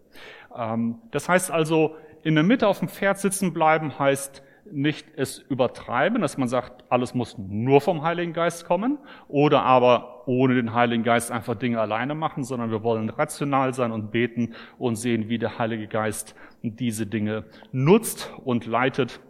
[0.56, 5.38] Ähm, das heißt also, in der Mitte auf dem Pferd sitzen bleiben heißt, nicht es
[5.38, 10.74] übertreiben, dass man sagt, alles muss nur vom Heiligen Geist kommen oder aber ohne den
[10.74, 15.28] Heiligen Geist einfach Dinge alleine machen, sondern wir wollen rational sein und beten und sehen,
[15.28, 19.20] wie der Heilige Geist diese Dinge nutzt und leitet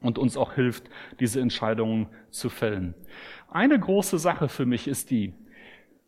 [0.00, 0.88] und uns auch hilft,
[1.20, 2.94] diese Entscheidungen zu fällen.
[3.50, 5.32] Eine große Sache für mich ist die,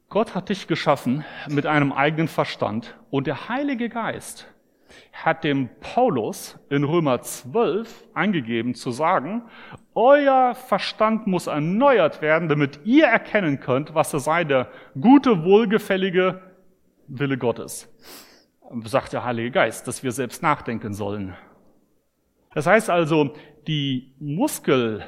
[0.09, 4.46] Gott hat dich geschaffen mit einem eigenen Verstand und der Heilige Geist
[5.12, 9.42] hat dem Paulus in Römer 12 eingegeben zu sagen,
[9.96, 14.68] euer Verstand muss erneuert werden, damit ihr erkennen könnt, was es sei der
[15.00, 16.42] gute, wohlgefällige
[17.09, 17.88] Wille Gottes.
[18.85, 21.35] Sagt der Heilige Geist, dass wir selbst nachdenken sollen.
[22.52, 23.35] Das heißt also,
[23.66, 25.06] die Muskelarbeit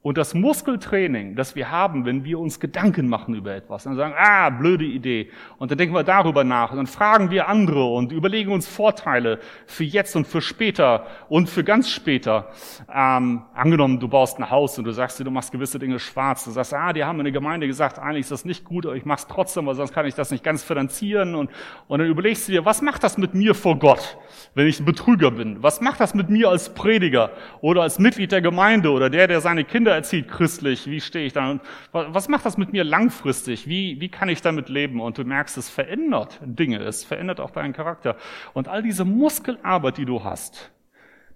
[0.00, 4.14] und das Muskeltraining, das wir haben, wenn wir uns Gedanken machen über etwas, dann sagen,
[4.16, 5.28] ah, blöde Idee.
[5.58, 9.40] Und dann denken wir darüber nach und dann fragen wir andere und überlegen uns Vorteile
[9.66, 12.48] für jetzt und für später und für ganz später.
[12.94, 16.44] Ähm, angenommen, du baust ein Haus und du sagst dir, du machst gewisse Dinge schwarz.
[16.44, 18.94] Du sagst, ah, die haben in der Gemeinde gesagt, eigentlich ist das nicht gut, aber
[18.94, 21.34] ich mach's trotzdem, weil sonst kann ich das nicht ganz finanzieren.
[21.34, 21.50] Und,
[21.88, 24.16] und dann überlegst du dir, was macht das mit mir vor Gott,
[24.54, 25.60] wenn ich ein Betrüger bin?
[25.60, 27.30] Was macht das mit mir als Prediger
[27.62, 31.32] oder als Mitglied der Gemeinde oder der, der seine Kinder erzieht christlich, wie stehe ich
[31.32, 31.60] da?
[31.92, 33.68] Was macht das mit mir langfristig?
[33.68, 35.00] Wie, wie kann ich damit leben?
[35.00, 38.16] Und du merkst, es verändert Dinge, es verändert auch deinen Charakter.
[38.54, 40.70] Und all diese Muskelarbeit, die du hast,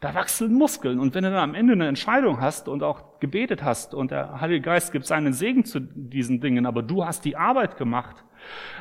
[0.03, 0.99] da wachsen Muskeln.
[0.99, 4.41] Und wenn du dann am Ende eine Entscheidung hast und auch gebetet hast und der
[4.41, 8.17] Heilige Geist gibt seinen Segen zu diesen Dingen, aber du hast die Arbeit gemacht,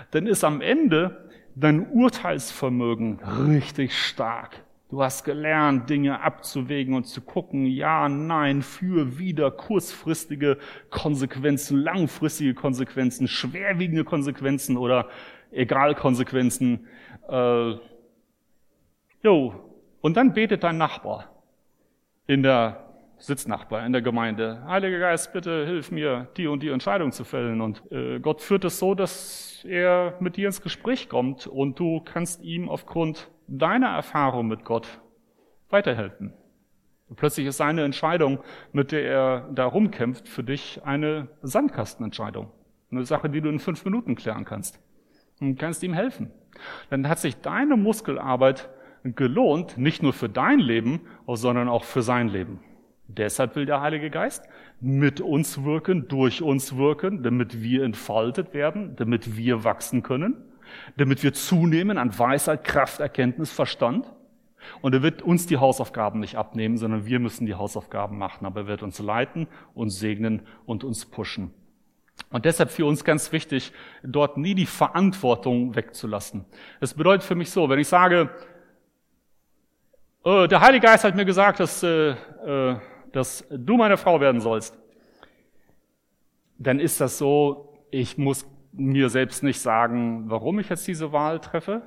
[0.10, 4.64] dann ist am Ende dein Urteilsvermögen richtig stark.
[4.92, 10.58] Du hast gelernt, Dinge abzuwägen und zu gucken, ja, nein, für, wieder, kurzfristige
[10.90, 15.08] Konsequenzen, langfristige Konsequenzen, schwerwiegende Konsequenzen oder
[15.50, 16.88] egal Konsequenzen.
[17.30, 17.76] Äh,
[19.24, 19.54] jo,
[20.02, 21.42] und dann betet dein Nachbar
[22.28, 24.62] in der Sitznachbar in der Gemeinde.
[24.66, 27.62] Heiliger Geist, bitte hilf mir, die und die Entscheidung zu fällen.
[27.62, 32.02] Und äh, Gott führt es so, dass er mit dir ins Gespräch kommt und du
[32.02, 34.88] kannst ihm aufgrund deiner Erfahrung mit Gott
[35.70, 36.34] weiterhelfen.
[37.08, 38.40] Und plötzlich ist seine Entscheidung,
[38.72, 42.52] mit der er da rumkämpft, für dich eine Sandkastenentscheidung.
[42.90, 44.80] Eine Sache, die du in fünf Minuten klären kannst.
[45.40, 46.32] Und kannst ihm helfen.
[46.90, 48.70] Dann hat sich deine Muskelarbeit
[49.04, 52.60] gelohnt, nicht nur für dein Leben, sondern auch für sein Leben.
[53.08, 54.46] Deshalb will der Heilige Geist
[54.80, 60.46] mit uns wirken, durch uns wirken, damit wir entfaltet werden, damit wir wachsen können,
[60.98, 64.12] damit wir zunehmen an Weisheit, Kraft, Erkenntnis, Verstand.
[64.82, 68.46] Und er wird uns die Hausaufgaben nicht abnehmen, sondern wir müssen die Hausaufgaben machen.
[68.46, 71.54] Aber er wird uns leiten, uns segnen und uns pushen.
[72.30, 76.46] Und deshalb für uns ganz wichtig, dort nie die Verantwortung wegzulassen.
[76.80, 78.30] Das bedeutet für mich so, wenn ich sage,
[80.24, 82.76] äh, der Heilige Geist hat mir gesagt, dass, äh, äh,
[83.12, 84.78] dass du meine Frau werden sollst,
[86.58, 91.40] dann ist das so, ich muss mir selbst nicht sagen, warum ich jetzt diese Wahl
[91.40, 91.82] treffe.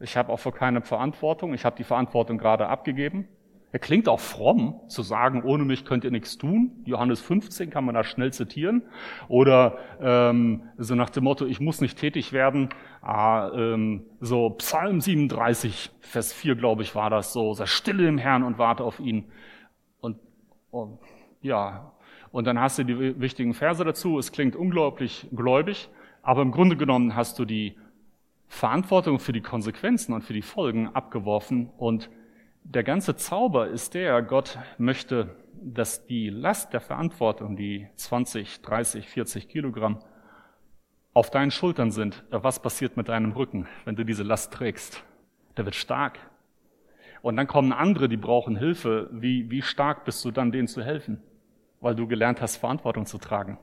[0.00, 1.54] Ich habe auch für keine Verantwortung.
[1.54, 3.28] Ich habe die Verantwortung gerade abgegeben.
[3.74, 6.70] Er klingt auch fromm, zu sagen, ohne mich könnt ihr nichts tun.
[6.84, 8.82] Johannes 15 kann man da schnell zitieren.
[9.26, 12.68] Oder ähm, so nach dem Motto, ich muss nicht tätig werden.
[13.02, 17.52] Ah, ähm, so Psalm 37, Vers 4, glaube ich, war das so.
[17.54, 19.24] Sei stille im Herrn und warte auf ihn.
[20.00, 20.18] Und,
[20.70, 21.00] und
[21.42, 21.92] ja,
[22.30, 24.20] und dann hast du die wichtigen Verse dazu.
[24.20, 25.88] Es klingt unglaublich gläubig,
[26.24, 27.76] aber im Grunde genommen hast du die
[28.48, 32.10] Verantwortung für die Konsequenzen und für die Folgen abgeworfen und
[32.64, 39.08] der ganze Zauber ist der, Gott möchte, dass die Last der Verantwortung, die 20, 30,
[39.08, 39.98] 40 Kilogramm,
[41.12, 42.24] auf deinen Schultern sind.
[42.30, 45.04] Was passiert mit deinem Rücken, wenn du diese Last trägst?
[45.56, 46.18] Der wird stark.
[47.22, 49.08] Und dann kommen andere, die brauchen Hilfe.
[49.12, 51.22] Wie, wie stark bist du dann, denen zu helfen?
[51.80, 53.58] Weil du gelernt hast, Verantwortung zu tragen.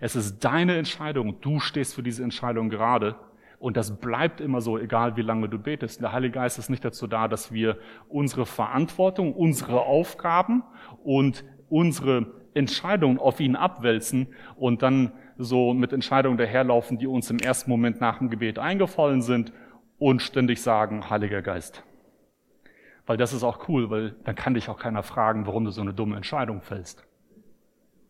[0.00, 1.40] Es ist deine Entscheidung.
[1.40, 3.16] Du stehst für diese Entscheidung gerade.
[3.58, 6.02] Und das bleibt immer so, egal wie lange du betest.
[6.02, 10.62] Der Heilige Geist ist nicht dazu da, dass wir unsere Verantwortung, unsere Aufgaben
[11.02, 17.38] und unsere Entscheidungen auf ihn abwälzen und dann so mit Entscheidungen daherlaufen, die uns im
[17.38, 19.52] ersten Moment nach dem Gebet eingefallen sind
[19.98, 21.82] und ständig sagen, Heiliger Geist.
[23.06, 25.80] Weil das ist auch cool, weil dann kann dich auch keiner fragen, warum du so
[25.80, 27.06] eine dumme Entscheidung fällst.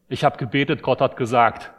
[0.09, 1.73] Ich habe gebetet, Gott hat gesagt.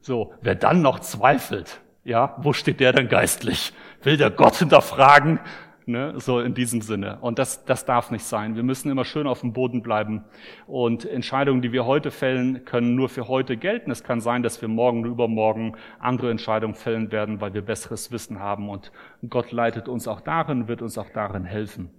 [0.00, 3.72] So, wer dann noch zweifelt, ja, wo steht der denn geistlich?
[4.02, 5.38] Will der Gott hinterfragen?
[5.84, 7.18] Ne, so in diesem Sinne.
[7.20, 8.54] Und das, das darf nicht sein.
[8.54, 10.24] Wir müssen immer schön auf dem Boden bleiben.
[10.68, 13.90] Und Entscheidungen, die wir heute fällen, können nur für heute gelten.
[13.90, 18.12] Es kann sein, dass wir morgen oder übermorgen andere Entscheidungen fällen werden, weil wir besseres
[18.12, 18.68] Wissen haben.
[18.68, 18.92] Und
[19.28, 21.90] Gott leitet uns auch darin, wird uns auch darin helfen.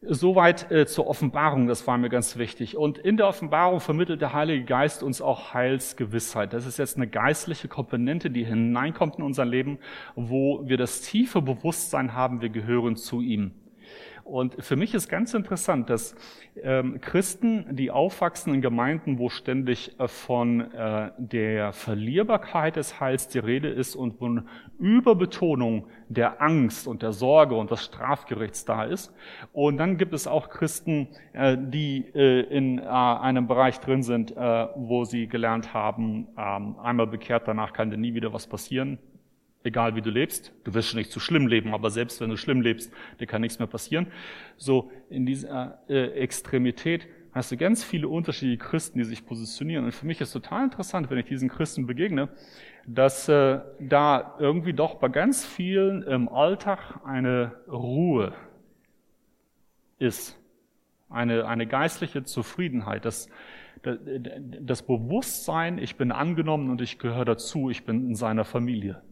[0.00, 2.76] Soweit äh, zur Offenbarung, das war mir ganz wichtig.
[2.76, 6.52] Und in der Offenbarung vermittelt der Heilige Geist uns auch Heilsgewissheit.
[6.52, 9.80] Das ist jetzt eine geistliche Komponente, die hineinkommt in unser Leben,
[10.14, 13.50] wo wir das tiefe Bewusstsein haben, wir gehören zu ihm.
[14.28, 16.14] Und für mich ist ganz interessant, dass
[16.62, 23.28] ähm, Christen, die aufwachsen in Gemeinden, wo ständig äh, von äh, der Verlierbarkeit des Heils
[23.28, 24.46] die Rede ist und von
[24.78, 29.14] Überbetonung der Angst und der Sorge und des Strafgerichts da ist.
[29.54, 34.36] Und dann gibt es auch Christen, äh, die äh, in äh, einem Bereich drin sind,
[34.36, 38.98] äh, wo sie gelernt haben, ähm, einmal bekehrt, danach kann dir nie wieder was passieren
[39.64, 40.52] egal wie du lebst.
[40.64, 43.40] Du wirst schon nicht zu schlimm leben, aber selbst wenn du schlimm lebst, dir kann
[43.40, 44.08] nichts mehr passieren.
[44.56, 49.84] So in dieser äh, Extremität hast du ganz viele unterschiedliche Christen, die sich positionieren.
[49.84, 52.28] Und für mich ist total interessant, wenn ich diesen Christen begegne,
[52.86, 58.32] dass äh, da irgendwie doch bei ganz vielen im Alltag eine Ruhe
[59.98, 60.38] ist,
[61.10, 63.28] eine, eine geistliche Zufriedenheit, das,
[63.82, 69.02] das Bewusstsein, ich bin angenommen und ich gehöre dazu, ich bin in seiner Familie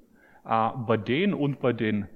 [0.47, 2.09] bei denen und bei denen.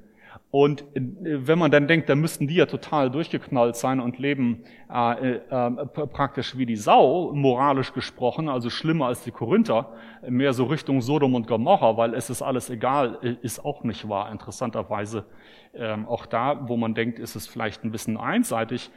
[0.50, 1.00] Und äh,
[1.46, 5.70] wenn man dann denkt, dann müssten die ja total durchgeknallt sein und leben äh, äh,
[6.06, 9.92] praktisch wie die Sau, moralisch gesprochen, also schlimmer als die Korinther,
[10.28, 14.08] mehr so Richtung Sodom und Gomorra, weil es ist alles egal, äh, ist auch nicht
[14.08, 14.32] wahr.
[14.32, 15.24] Interessanterweise
[15.72, 18.90] ähm, auch da, wo man denkt, ist es vielleicht ein bisschen einseitig,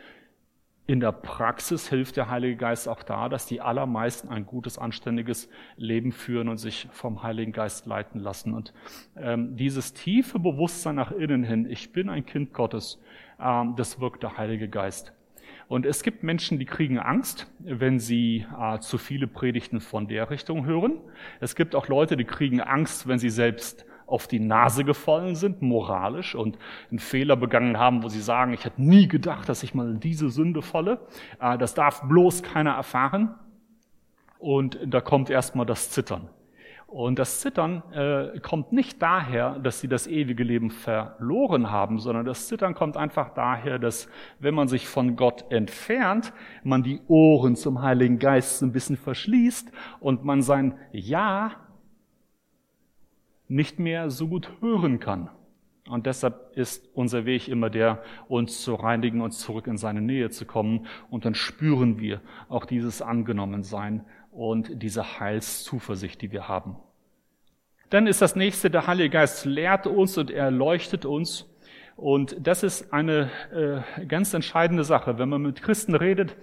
[0.85, 5.49] in der Praxis hilft der Heilige Geist auch da, dass die allermeisten ein gutes, anständiges
[5.77, 8.53] Leben führen und sich vom Heiligen Geist leiten lassen.
[8.53, 8.73] Und
[9.15, 12.99] ähm, dieses tiefe Bewusstsein nach innen hin, ich bin ein Kind Gottes,
[13.39, 15.13] ähm, das wirkt der Heilige Geist.
[15.69, 20.29] Und es gibt Menschen, die kriegen Angst, wenn sie äh, zu viele Predigten von der
[20.29, 20.99] Richtung hören.
[21.39, 25.61] Es gibt auch Leute, die kriegen Angst, wenn sie selbst auf die Nase gefallen sind,
[25.61, 26.57] moralisch, und
[26.89, 29.99] einen Fehler begangen haben, wo sie sagen, ich hätte nie gedacht, dass ich mal in
[29.99, 30.99] diese Sünde falle.
[31.39, 33.35] Äh, das darf bloß keiner erfahren.
[34.39, 36.29] Und da kommt erstmal das Zittern.
[36.93, 42.23] Und das Zittern äh, kommt nicht daher, dass sie das ewige Leben verloren haben, sondern
[42.23, 47.55] das Zittern kommt einfach daher, dass wenn man sich von Gott entfernt, man die Ohren
[47.55, 51.53] zum Heiligen Geist ein bisschen verschließt und man sein Ja
[53.47, 55.29] nicht mehr so gut hören kann.
[55.89, 60.29] Und deshalb ist unser Weg immer der, uns zu reinigen und zurück in seine Nähe
[60.29, 60.87] zu kommen.
[61.09, 66.77] Und dann spüren wir auch dieses Angenommensein und diese Heilszuversicht, die wir haben.
[67.89, 71.49] Dann ist das nächste, der Heilige Geist lehrt uns und er leuchtet uns.
[71.95, 75.19] Und das ist eine äh, ganz entscheidende Sache.
[75.19, 76.35] Wenn man mit Christen redet,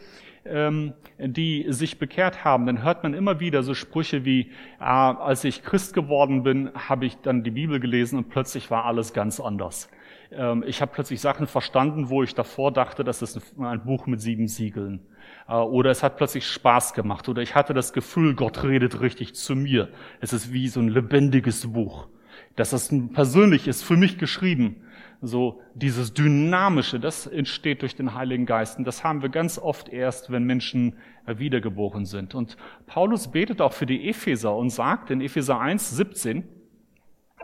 [0.44, 5.44] ähm, die sich bekehrt haben, dann hört man immer wieder so Sprüche wie, ah, als
[5.44, 9.40] ich Christ geworden bin, habe ich dann die Bibel gelesen und plötzlich war alles ganz
[9.40, 9.90] anders.
[10.32, 14.20] Ähm, ich habe plötzlich Sachen verstanden, wo ich davor dachte, das ist ein Buch mit
[14.20, 15.00] sieben Siegeln.
[15.48, 17.28] Äh, oder es hat plötzlich Spaß gemacht.
[17.28, 19.88] Oder ich hatte das Gefühl, Gott redet richtig zu mir.
[20.20, 22.08] Es ist wie so ein lebendiges Buch.
[22.56, 24.82] Dass das persönlich ist, für mich geschrieben
[25.22, 28.78] so dieses Dynamische, das entsteht durch den Heiligen Geist.
[28.78, 32.34] Und das haben wir ganz oft erst, wenn Menschen wiedergeboren sind.
[32.34, 32.56] Und
[32.86, 36.44] Paulus betet auch für die Epheser und sagt in Epheser 1, 17,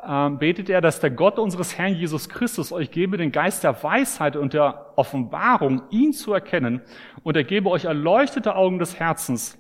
[0.03, 3.83] äh, betet er, dass der Gott unseres Herrn Jesus Christus euch gebe den Geist der
[3.83, 6.81] Weisheit und der Offenbarung, ihn zu erkennen,
[7.23, 9.59] und er gebe euch erleuchtete Augen des Herzens,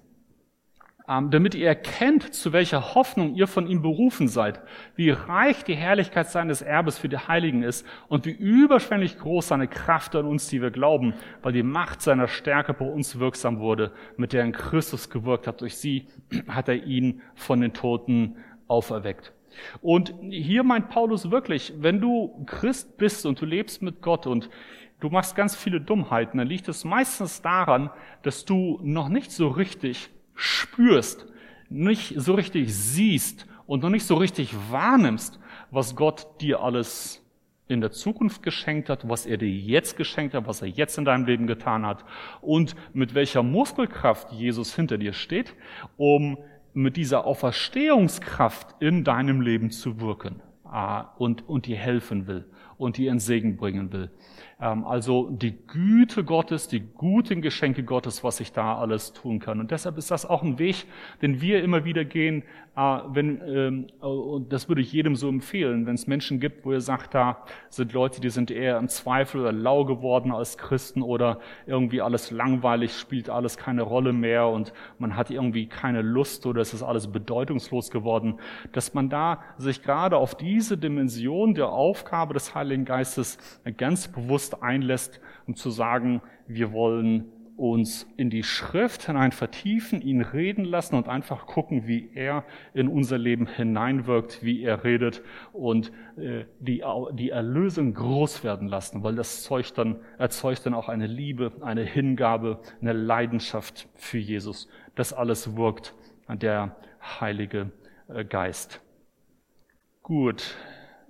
[1.06, 4.60] damit ihr erkennt, zu welcher Hoffnung ihr von ihm berufen seid,
[4.96, 9.68] wie reich die Herrlichkeit seines Erbes für die Heiligen ist und wie überschwänglich groß seine
[9.68, 13.92] Kraft an uns, die wir glauben, weil die Macht seiner Stärke bei uns wirksam wurde,
[14.16, 15.60] mit der Christus gewirkt hat.
[15.60, 16.08] Durch sie
[16.48, 19.32] hat er ihn von den Toten auferweckt.
[19.80, 24.50] Und hier meint Paulus wirklich, wenn du Christ bist und du lebst mit Gott und
[25.00, 27.90] du machst ganz viele Dummheiten, dann liegt es meistens daran,
[28.22, 31.26] dass du noch nicht so richtig spürst,
[31.68, 37.22] nicht so richtig siehst und noch nicht so richtig wahrnimmst, was Gott dir alles
[37.68, 41.04] in der Zukunft geschenkt hat, was er dir jetzt geschenkt hat, was er jetzt in
[41.04, 42.04] deinem Leben getan hat
[42.40, 45.54] und mit welcher Muskelkraft Jesus hinter dir steht,
[45.96, 46.38] um
[46.74, 52.44] mit dieser Auferstehungskraft in deinem Leben zu wirken ah, und, und dir helfen will
[52.78, 54.10] und dir in Segen bringen will.
[54.60, 59.60] Ähm, also die Güte Gottes, die guten Geschenke Gottes, was ich da alles tun kann.
[59.60, 60.86] Und deshalb ist das auch ein Weg,
[61.20, 62.42] den wir immer wieder gehen,
[62.74, 66.72] äh, wenn, ähm, und das würde ich jedem so empfehlen, wenn es Menschen gibt, wo
[66.72, 71.02] ihr sagt, da sind Leute, die sind eher im Zweifel oder lau geworden als Christen
[71.02, 76.46] oder irgendwie alles langweilig, spielt alles keine Rolle mehr und man hat irgendwie keine Lust
[76.46, 78.38] oder es ist alles bedeutungslos geworden,
[78.72, 83.38] dass man da sich gerade auf diese Dimension der Aufgabe des Heiligen Geistes
[83.76, 90.02] ganz bewusst bewusst einlässt, um zu sagen, wir wollen uns in die Schrift hinein vertiefen,
[90.02, 95.22] ihn reden lassen und einfach gucken, wie er in unser Leben hineinwirkt, wie er redet
[95.54, 100.90] und äh, die, die Erlösung groß werden lassen, weil das zeugt dann, erzeugt dann auch
[100.90, 104.68] eine Liebe, eine Hingabe, eine Leidenschaft für Jesus.
[104.94, 105.94] Das alles wirkt
[106.28, 106.76] der
[107.20, 107.70] Heilige
[108.08, 108.82] äh, Geist.
[110.02, 110.54] Gut,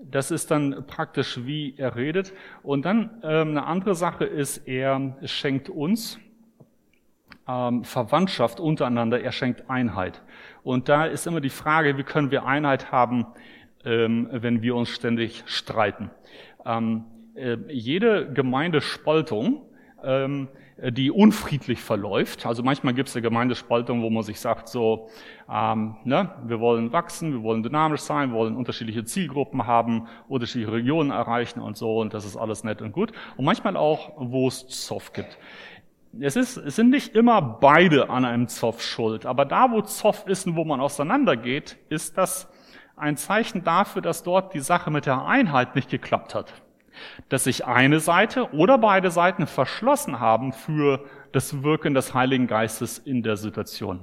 [0.02, 2.32] das ist dann praktisch, wie er redet.
[2.62, 6.18] Und dann ähm, eine andere Sache ist, er schenkt uns
[7.48, 10.22] ähm, Verwandtschaft untereinander, er schenkt Einheit.
[10.62, 13.26] Und da ist immer die Frage, wie können wir Einheit haben,
[13.84, 16.10] ähm, wenn wir uns ständig streiten.
[16.64, 17.04] Ähm,
[17.34, 19.62] äh, jede Gemeindespaltung
[20.02, 22.44] ähm, die unfriedlich verläuft.
[22.44, 25.08] Also manchmal gibt es eine Gemeindespaltung, wo man sich sagt, so,
[25.50, 30.72] ähm, ne, wir wollen wachsen, wir wollen dynamisch sein, wir wollen unterschiedliche Zielgruppen haben, unterschiedliche
[30.72, 33.12] Regionen erreichen und so, und das ist alles nett und gut.
[33.36, 35.38] Und manchmal auch, wo es Zoff gibt.
[36.20, 40.26] Es, ist, es sind nicht immer beide an einem Zoff schuld, aber da, wo Zoff
[40.26, 42.50] ist und wo man auseinandergeht, ist das
[42.96, 46.52] ein Zeichen dafür, dass dort die Sache mit der Einheit nicht geklappt hat
[47.28, 52.98] dass sich eine Seite oder beide Seiten verschlossen haben für das Wirken des Heiligen Geistes
[52.98, 54.00] in der Situation.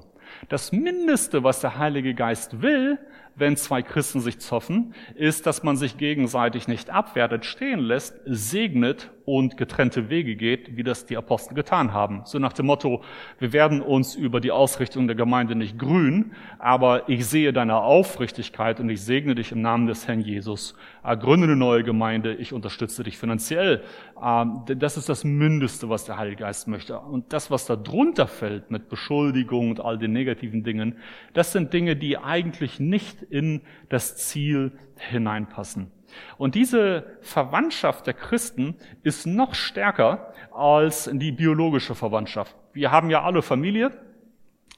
[0.50, 3.00] Das Mindeste, was der Heilige Geist will,
[3.36, 9.12] wenn zwei Christen sich zoffen, ist, dass man sich gegenseitig nicht abwertet, stehen lässt, segnet
[9.26, 12.22] und getrennte Wege geht, wie das die Apostel getan haben.
[12.26, 13.04] So nach dem Motto,
[13.40, 18.80] wir werden uns über die Ausrichtung der Gemeinde nicht grün, aber ich sehe deine Aufrichtigkeit
[18.80, 20.76] und ich segne dich im Namen des Herrn Jesus.
[21.04, 23.84] Gründe eine neue Gemeinde, ich unterstütze dich finanziell.
[24.22, 27.00] Ähm, das ist das Mindeste, was der Heilige Geist möchte.
[27.00, 30.98] Und das, was da drunter fällt mit Beschuldigung und all den negativen Dingen,
[31.34, 35.92] das sind Dinge, die eigentlich nicht in das Ziel hineinpassen.
[36.38, 42.56] Und diese Verwandtschaft der Christen ist noch stärker als die biologische Verwandtschaft.
[42.74, 43.92] Wir haben ja alle Familie.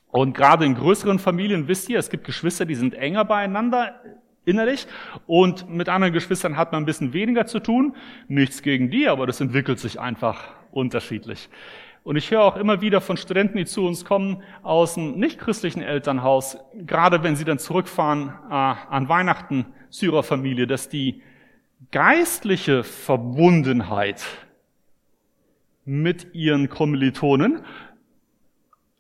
[0.08, 4.02] Und gerade in größeren Familien wisst ihr, es gibt Geschwister, die sind enger beieinander
[4.45, 4.88] innerlich
[5.28, 7.95] und mit anderen Geschwistern hat man ein bisschen weniger zu tun.
[8.28, 11.50] Nichts gegen die, aber das entwickelt sich einfach unterschiedlich.
[12.04, 15.81] Und ich höre auch immer wieder von Studenten, die zu uns kommen aus einem nichtchristlichen
[15.81, 21.21] Elternhaus, gerade wenn sie dann zurückfahren äh, an Weihnachten zu ihrer Familie, dass die
[21.92, 24.23] geistliche Verbundenheit
[25.86, 27.62] mit ihren Kommilitonen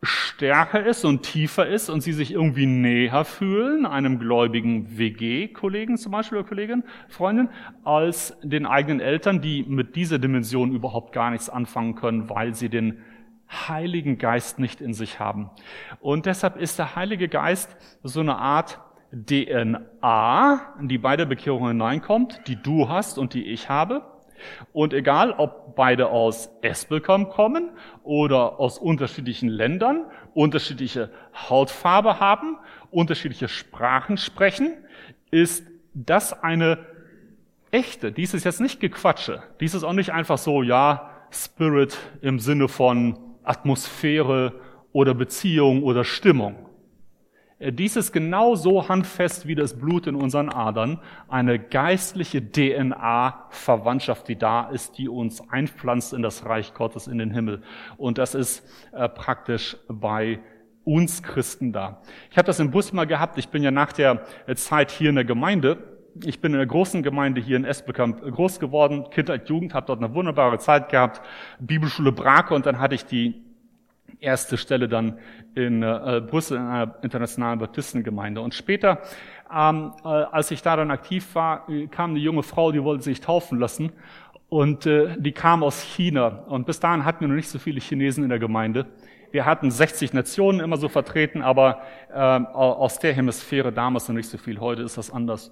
[0.05, 6.11] stärker ist und tiefer ist und sie sich irgendwie näher fühlen, einem gläubigen WG-Kollegen zum
[6.11, 7.49] Beispiel oder Kollegin, Freundin,
[7.83, 12.69] als den eigenen Eltern, die mit dieser Dimension überhaupt gar nichts anfangen können, weil sie
[12.69, 12.99] den
[13.49, 15.49] Heiligen Geist nicht in sich haben.
[15.99, 18.79] Und deshalb ist der Heilige Geist so eine Art
[19.11, 24.03] DNA, in die beide Bekehrungen hineinkommt, die du hast und die ich habe.
[24.73, 27.69] Und egal, ob beide aus Espelkamp kommen
[28.03, 31.09] oder aus unterschiedlichen Ländern, unterschiedliche
[31.49, 32.57] Hautfarbe haben,
[32.91, 34.73] unterschiedliche Sprachen sprechen,
[35.31, 36.79] ist das eine
[37.71, 42.39] echte, dies ist jetzt nicht Gequatsche, dies ist auch nicht einfach so, ja, Spirit im
[42.39, 44.53] Sinne von Atmosphäre
[44.91, 46.64] oder Beziehung oder Stimmung.
[47.65, 54.35] Äh, dies ist genauso handfest wie das Blut in unseren Adern, eine geistliche DNA-Verwandtschaft, die
[54.35, 57.63] da ist, die uns einpflanzt in das Reich Gottes, in den Himmel.
[57.97, 58.63] Und das ist
[58.93, 60.39] äh, praktisch bei
[60.83, 62.01] uns Christen da.
[62.29, 63.39] Ich habe das im Bus mal gehabt.
[63.39, 66.65] Ich bin ja nach der äh, Zeit hier in der Gemeinde ich bin in einer
[66.65, 71.21] großen Gemeinde hier in Esbekamp groß geworden, Kindheit, Jugend, habe dort eine wunderbare Zeit gehabt,
[71.59, 73.44] Bibelschule Brake und dann hatte ich die
[74.19, 75.19] erste Stelle dann
[75.55, 78.41] in äh, Brüssel in einer internationalen Baptistengemeinde.
[78.41, 79.01] Und später,
[79.53, 83.21] ähm, äh, als ich da dann aktiv war, kam eine junge Frau, die wollte sich
[83.21, 83.91] taufen lassen
[84.49, 86.27] und äh, die kam aus China.
[86.47, 88.87] Und bis dahin hatten wir noch nicht so viele Chinesen in der Gemeinde.
[89.31, 91.81] Wir hatten 60 Nationen immer so vertreten, aber
[92.13, 94.59] äh, aus der Hemisphäre damals noch nicht so viel.
[94.59, 95.51] Heute ist das anders.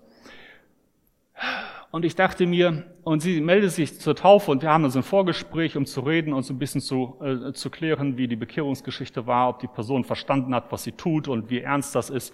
[1.93, 5.03] Und ich dachte mir, und sie meldet sich zur Taufe und wir haben so ein
[5.03, 9.27] Vorgespräch, um zu reden und so ein bisschen zu, äh, zu klären, wie die Bekehrungsgeschichte
[9.27, 12.33] war, ob die Person verstanden hat, was sie tut und wie ernst das ist.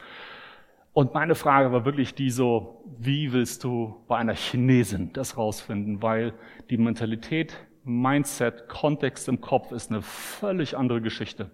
[0.94, 6.02] Und meine Frage war wirklich die so, wie willst du bei einer Chinesin das rausfinden?
[6.02, 6.34] Weil
[6.70, 11.50] die Mentalität, Mindset, Kontext im Kopf ist eine völlig andere Geschichte.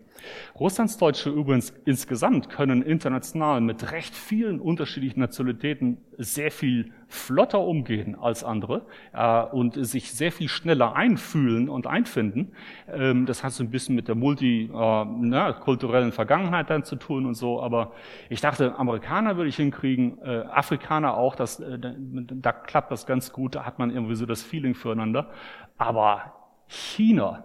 [0.59, 8.43] Russlandsdeutsche übrigens insgesamt können international mit recht vielen unterschiedlichen Nationalitäten sehr viel flotter umgehen als
[8.43, 12.53] andere äh, und sich sehr viel schneller einfühlen und einfinden.
[12.91, 17.35] Ähm, das hat so ein bisschen mit der multikulturellen äh, Vergangenheit dann zu tun und
[17.35, 17.61] so.
[17.61, 17.91] Aber
[18.29, 21.35] ich dachte, Amerikaner würde ich hinkriegen, äh, Afrikaner auch.
[21.35, 23.55] Das, äh, da, da klappt das ganz gut.
[23.55, 25.29] Da hat man irgendwie so das Feeling füreinander.
[25.77, 26.33] Aber
[26.67, 27.43] China,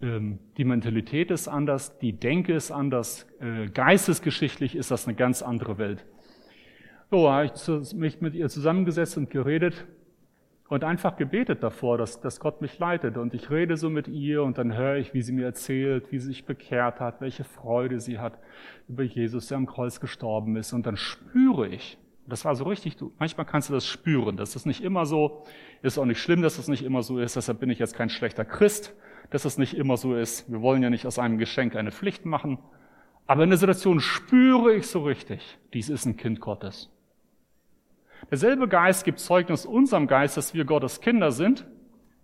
[0.00, 5.42] ähm, die Mentalität ist anders, die Denke ist anders, äh, geistesgeschichtlich ist das eine ganz
[5.42, 6.04] andere Welt.
[7.10, 9.86] So habe ich mich mit ihr zusammengesetzt und geredet
[10.68, 13.16] und einfach gebetet davor, dass, dass Gott mich leitet.
[13.16, 16.18] Und ich rede so mit ihr und dann höre ich, wie sie mir erzählt, wie
[16.18, 18.38] sie sich bekehrt hat, welche Freude sie hat
[18.88, 20.74] über Jesus, der am Kreuz gestorben ist.
[20.74, 21.98] Und dann spüre ich,
[22.28, 25.44] das war so richtig, du, manchmal kannst du das spüren, das ist nicht immer so,
[25.82, 28.10] ist auch nicht schlimm, dass das nicht immer so ist, deshalb bin ich jetzt kein
[28.10, 28.94] schlechter Christ,
[29.30, 30.50] dass es nicht immer so ist.
[30.50, 32.58] Wir wollen ja nicht aus einem Geschenk eine Pflicht machen.
[33.26, 36.90] Aber in der Situation spüre ich so richtig, dies ist ein Kind Gottes.
[38.30, 41.66] Derselbe Geist gibt Zeugnis unserem Geist, dass wir Gottes Kinder sind.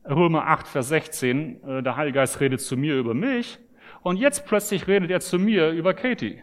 [0.09, 3.59] Römer 8, Vers 16, äh, der Heilige Geist redet zu mir über mich.
[4.03, 6.43] Und jetzt plötzlich redet er zu mir über Katie.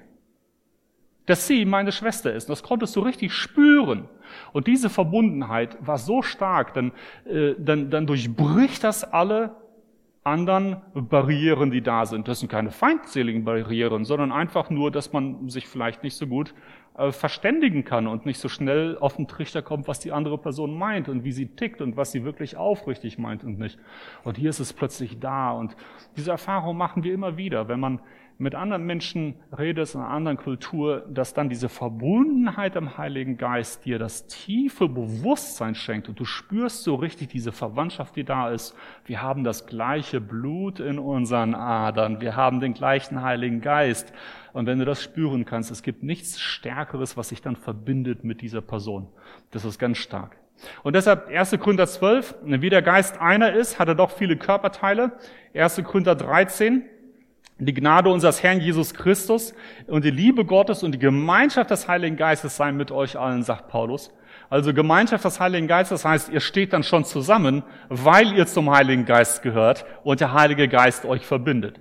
[1.25, 2.49] Dass sie meine Schwester ist.
[2.49, 4.09] Das konntest du richtig spüren.
[4.53, 6.91] Und diese Verbundenheit war so stark, dann,
[7.25, 9.55] äh, dann, dann durchbricht das alle
[10.23, 12.27] anderen Barrieren, die da sind.
[12.27, 16.53] Das sind keine feindseligen Barrieren, sondern einfach nur, dass man sich vielleicht nicht so gut
[16.95, 20.77] äh, verständigen kann und nicht so schnell auf den Trichter kommt, was die andere Person
[20.77, 23.79] meint und wie sie tickt und was sie wirklich aufrichtig meint und nicht.
[24.23, 25.51] Und hier ist es plötzlich da.
[25.51, 25.75] Und
[26.15, 27.99] diese Erfahrung machen wir immer wieder, wenn man
[28.37, 33.85] mit anderen Menschen redest, in einer anderen Kultur, dass dann diese Verbundenheit im Heiligen Geist
[33.85, 38.75] dir das tiefe Bewusstsein schenkt und du spürst so richtig diese Verwandtschaft, die da ist.
[39.05, 44.11] Wir haben das gleiche Blut in unseren Adern, wir haben den gleichen Heiligen Geist.
[44.53, 48.41] Und wenn du das spüren kannst, es gibt nichts Stärkeres, was sich dann verbindet mit
[48.41, 49.07] dieser Person.
[49.51, 50.35] Das ist ganz stark.
[50.83, 51.57] Und deshalb 1.
[51.59, 55.13] Korinther 12, wie der Geist einer ist, hat er doch viele Körperteile.
[55.53, 55.83] 1.
[55.83, 56.83] Korinther 13,
[57.65, 59.53] die Gnade unseres Herrn Jesus Christus
[59.87, 63.67] und die Liebe Gottes und die Gemeinschaft des Heiligen Geistes sei mit euch allen, sagt
[63.67, 64.11] Paulus.
[64.49, 69.05] Also Gemeinschaft des Heiligen Geistes heißt, ihr steht dann schon zusammen, weil ihr zum Heiligen
[69.05, 71.79] Geist gehört und der Heilige Geist euch verbindet.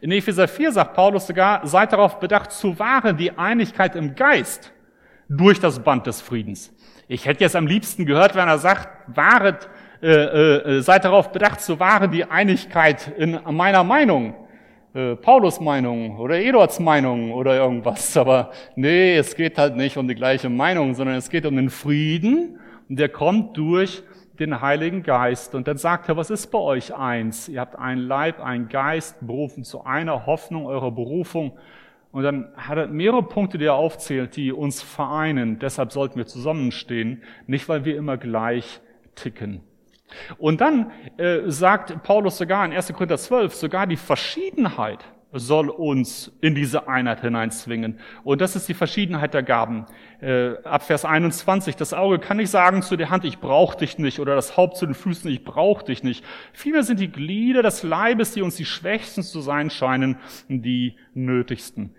[0.00, 4.72] In Epheser 4 sagt Paulus sogar, seid darauf bedacht zu wahren die Einigkeit im Geist
[5.28, 6.74] durch das Band des Friedens.
[7.08, 9.68] Ich hätte jetzt am liebsten gehört, wenn er sagt, wahret,
[10.02, 14.34] äh, äh, seid darauf bedacht zu wahren die Einigkeit in meiner Meinung
[14.92, 18.16] äh, Paulus Meinung oder Eduards Meinung oder irgendwas.
[18.16, 21.70] Aber nee, es geht halt nicht um die gleiche Meinung, sondern es geht um den
[21.70, 24.02] Frieden und der kommt durch
[24.40, 25.54] den Heiligen Geist.
[25.54, 27.48] Und dann sagt er, was ist bei euch eins?
[27.48, 31.52] Ihr habt einen Leib, einen Geist, berufen zu einer Hoffnung eurer Berufung.
[32.10, 35.58] Und dann hat er mehrere Punkte, die er aufzählt, die uns vereinen.
[35.60, 38.80] Deshalb sollten wir zusammenstehen, nicht weil wir immer gleich
[39.14, 39.60] ticken.
[40.38, 42.92] Und dann äh, sagt Paulus sogar in 1.
[42.92, 47.98] Korinther 12, sogar die Verschiedenheit soll uns in diese Einheit hineinzwingen.
[48.24, 49.86] Und das ist die Verschiedenheit der Gaben.
[50.20, 53.98] Äh, ab Vers 21, das Auge kann nicht sagen zu der Hand, ich brauche dich
[53.98, 56.24] nicht, oder das Haupt zu den Füßen, ich brauche dich nicht.
[56.52, 60.16] Vielmehr sind die Glieder des Leibes, die uns die Schwächsten zu sein scheinen,
[60.48, 61.94] die nötigsten.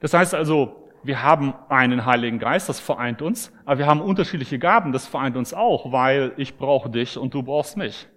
[0.00, 4.58] Das heißt also, wir haben einen Heiligen Geist, das vereint uns, aber wir haben unterschiedliche
[4.58, 8.08] Gaben, das vereint uns auch, weil ich brauche dich und du brauchst mich.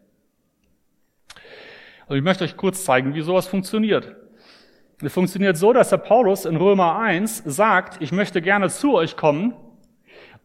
[2.08, 4.16] Und ich möchte euch kurz zeigen, wie sowas funktioniert.
[5.02, 9.18] Es funktioniert so, dass der Paulus in Römer 1 sagt, ich möchte gerne zu euch
[9.18, 9.54] kommen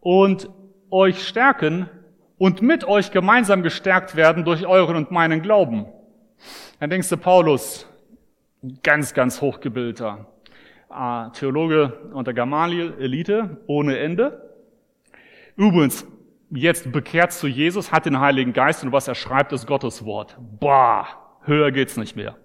[0.01, 0.51] und
[0.91, 1.89] euch stärken
[2.39, 5.87] und mit euch gemeinsam gestärkt werden durch euren und meinen Glauben.
[6.81, 7.87] Dann denkst du, Paulus,
[8.83, 10.27] ganz, ganz hochgebildeter
[11.33, 14.51] Theologe unter Gamaliel, Elite, ohne Ende.
[15.57, 16.07] Übrigens,
[16.51, 20.37] jetzt bekehrt zu Jesus, hat den Heiligen Geist und was er schreibt, ist Gottes Wort.
[20.61, 21.07] Bah,
[21.43, 22.37] höher geht's nicht mehr.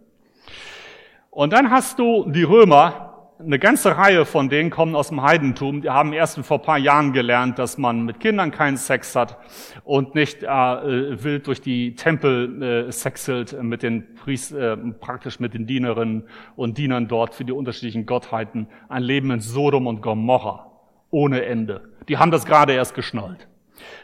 [1.29, 3.06] Und dann hast du die Römer,
[3.39, 7.13] eine ganze Reihe von denen kommen aus dem Heidentum, die haben erst vor paar Jahren
[7.13, 9.37] gelernt, dass man mit Kindern keinen Sex hat
[9.83, 15.39] und nicht äh, äh wild durch die Tempel äh, sexelt mit den Priest, äh, praktisch
[15.39, 16.23] mit den Dienerinnen
[16.55, 18.67] und Dienern dort für die unterschiedlichen Gottheiten.
[18.89, 20.71] Ein Leben in Sodom und Gomorra
[21.11, 21.89] ohne Ende.
[22.09, 23.47] Die haben das gerade erst geschnallt.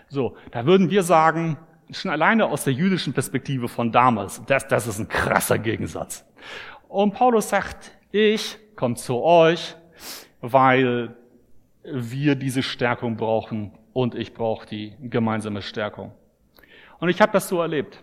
[0.09, 1.57] So, da würden wir sagen,
[1.91, 6.25] schon alleine aus der jüdischen Perspektive von damals, das, das ist ein krasser Gegensatz.
[6.88, 9.76] Und Paulus sagt, ich komme zu euch,
[10.41, 11.15] weil
[11.84, 16.11] wir diese Stärkung brauchen und ich brauche die gemeinsame Stärkung.
[16.99, 18.02] Und ich habe das so erlebt.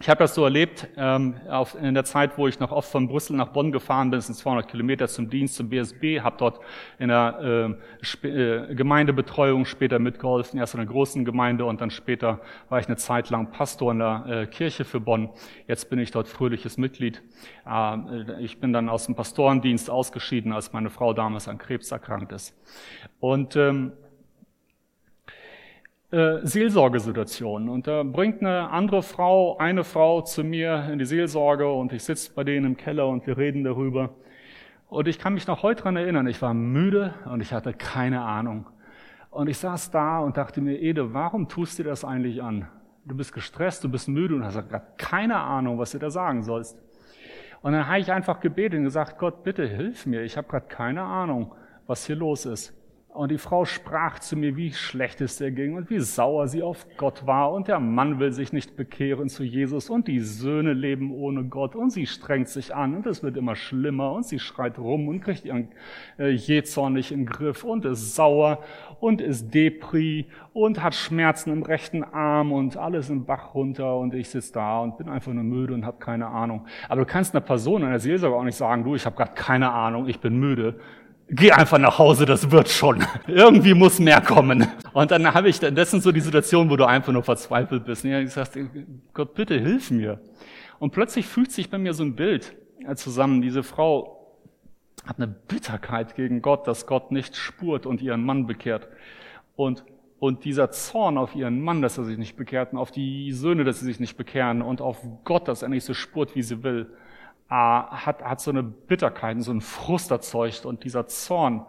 [0.00, 3.08] Ich habe das so erlebt ähm, auf, in der Zeit, wo ich noch oft von
[3.08, 6.60] Brüssel nach Bonn gefahren bin, sind 200 Kilometer zum Dienst zum BSB, habe dort
[7.00, 7.76] in der
[8.22, 12.86] äh, äh, Gemeindebetreuung später mitgeholfen, erst in einer großen Gemeinde und dann später war ich
[12.86, 15.30] eine Zeit lang Pastor in der äh, Kirche für Bonn.
[15.66, 17.20] Jetzt bin ich dort fröhliches Mitglied.
[17.68, 22.30] Äh, ich bin dann aus dem Pastorendienst ausgeschieden, als meine Frau damals an Krebs erkrankt
[22.30, 22.54] ist.
[23.18, 23.92] Und ähm,
[26.10, 27.68] äh, Seelsorgesituationen.
[27.68, 32.02] Und da bringt eine andere Frau, eine Frau zu mir in die Seelsorge und ich
[32.02, 34.10] sitze bei denen im Keller und wir reden darüber.
[34.88, 38.22] Und ich kann mich noch heute dran erinnern, ich war müde und ich hatte keine
[38.22, 38.66] Ahnung.
[39.30, 42.66] Und ich saß da und dachte mir, Ede, warum tust du das eigentlich an?
[43.04, 46.42] Du bist gestresst, du bist müde und hast gerade keine Ahnung, was du da sagen
[46.42, 46.78] sollst.
[47.60, 50.68] Und dann habe ich einfach gebetet und gesagt, Gott, bitte hilf mir, ich habe gerade
[50.68, 51.54] keine Ahnung,
[51.86, 52.77] was hier los ist.
[53.18, 56.62] Und die Frau sprach zu mir, wie schlecht es ihr ging und wie sauer sie
[56.62, 57.50] auf Gott war.
[57.50, 59.90] Und der Mann will sich nicht bekehren zu Jesus.
[59.90, 61.74] Und die Söhne leben ohne Gott.
[61.74, 62.94] Und sie strengt sich an.
[62.94, 64.12] Und es wird immer schlimmer.
[64.12, 65.66] Und sie schreit rum und kriegt ihren
[66.16, 67.64] äh, Jezorn nicht in den Griff.
[67.64, 68.62] Und ist sauer.
[69.00, 70.26] Und ist Depri.
[70.52, 72.52] Und hat Schmerzen im rechten Arm.
[72.52, 73.96] Und alles im Bach runter.
[73.96, 76.66] Und ich sitze da und bin einfach nur müde und habe keine Ahnung.
[76.88, 79.72] Aber du kannst einer Person, einer Seelsorge auch nicht sagen, du, ich habe gerade keine
[79.72, 80.78] Ahnung, ich bin müde
[81.30, 83.04] geh einfach nach Hause, das wird schon.
[83.26, 84.66] Irgendwie muss mehr kommen.
[84.92, 88.04] Und dann habe ich, das sind so die Situationen, wo du einfach nur verzweifelt bist.
[88.04, 88.58] Und ich gesagt,
[89.14, 90.20] Gott, bitte hilf mir.
[90.78, 92.54] Und plötzlich fügt sich bei mir so ein Bild
[92.94, 93.42] zusammen.
[93.42, 94.36] Diese Frau
[95.04, 98.88] hat eine Bitterkeit gegen Gott, dass Gott nicht spurt und ihren Mann bekehrt.
[99.56, 99.84] Und,
[100.18, 103.64] und dieser Zorn auf ihren Mann, dass er sich nicht bekehrt, und auf die Söhne,
[103.64, 106.62] dass sie sich nicht bekehren, und auf Gott, dass er nicht so spurt, wie sie
[106.62, 106.90] will
[107.50, 111.64] äh, hat, hat so eine Bitterkeit, so einen Frust erzeugt und dieser Zorn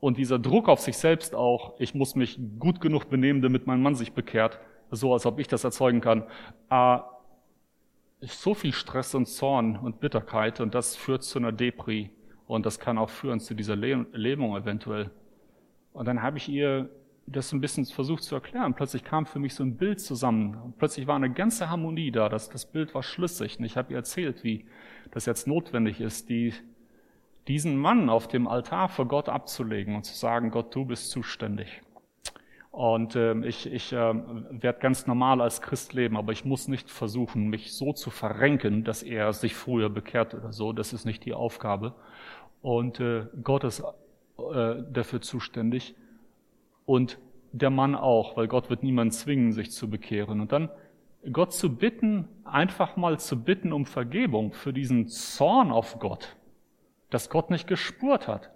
[0.00, 3.82] und dieser Druck auf sich selbst auch, ich muss mich gut genug benehmen, damit mein
[3.82, 4.58] Mann sich bekehrt,
[4.90, 6.24] so als ob ich das erzeugen kann,
[6.70, 6.98] äh,
[8.20, 12.10] so viel Stress und Zorn und Bitterkeit und das führt zu einer Depri
[12.46, 15.10] und das kann auch führen zu dieser Lähmung eventuell.
[15.92, 16.90] Und dann habe ich ihr
[17.26, 18.74] das ein bisschen versucht zu erklären.
[18.74, 20.56] Plötzlich kam für mich so ein Bild zusammen.
[20.56, 22.28] Und plötzlich war eine ganze Harmonie da.
[22.28, 23.58] Das, das Bild war schlüssig.
[23.58, 24.66] Und ich habe ihr erzählt, wie
[25.10, 26.52] das jetzt notwendig ist, die,
[27.48, 31.82] diesen Mann auf dem Altar vor Gott abzulegen und zu sagen, Gott, du bist zuständig.
[32.70, 36.90] Und äh, ich, ich äh, werde ganz normal als Christ leben, aber ich muss nicht
[36.90, 40.72] versuchen, mich so zu verrenken, dass er sich früher bekehrt oder so.
[40.72, 41.94] Das ist nicht die Aufgabe.
[42.62, 45.94] Und äh, Gott ist äh, dafür zuständig
[46.86, 47.18] und
[47.52, 50.40] der Mann auch, weil Gott wird niemanden zwingen, sich zu bekehren.
[50.40, 50.70] Und dann
[51.32, 56.36] Gott zu bitten, einfach mal zu bitten um Vergebung für diesen Zorn auf Gott,
[57.10, 58.50] dass Gott nicht gespurt hat.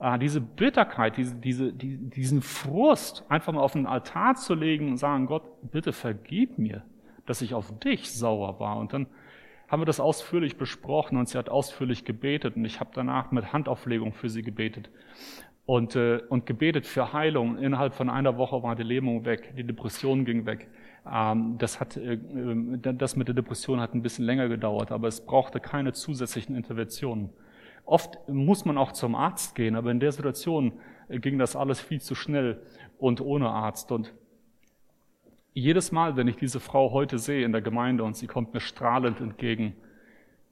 [0.00, 4.96] äh, diese Bitterkeit, diese, diese, diesen Frust einfach mal auf den Altar zu legen und
[4.96, 6.82] sagen, Gott, bitte vergib mir,
[7.26, 8.78] dass ich auf dich sauer war.
[8.78, 9.06] Und dann
[9.68, 13.52] haben wir das ausführlich besprochen und sie hat ausführlich gebetet und ich habe danach mit
[13.52, 14.90] Handauflegung für sie gebetet
[15.66, 17.58] und, äh, und gebetet für Heilung.
[17.58, 20.68] Innerhalb von einer Woche war die Lähmung weg, die Depression ging weg.
[21.10, 25.08] Ähm, das, hat, äh, äh das mit der Depression hat ein bisschen länger gedauert, aber
[25.08, 27.30] es brauchte keine zusätzlichen Interventionen.
[27.84, 30.72] Oft muss man auch zum Arzt gehen, aber in der Situation
[31.08, 32.62] äh, ging das alles viel zu schnell
[32.98, 33.92] und ohne Arzt.
[33.92, 34.12] Und
[35.54, 38.60] jedes Mal, wenn ich diese Frau heute sehe in der Gemeinde und sie kommt mir
[38.60, 39.74] strahlend entgegen,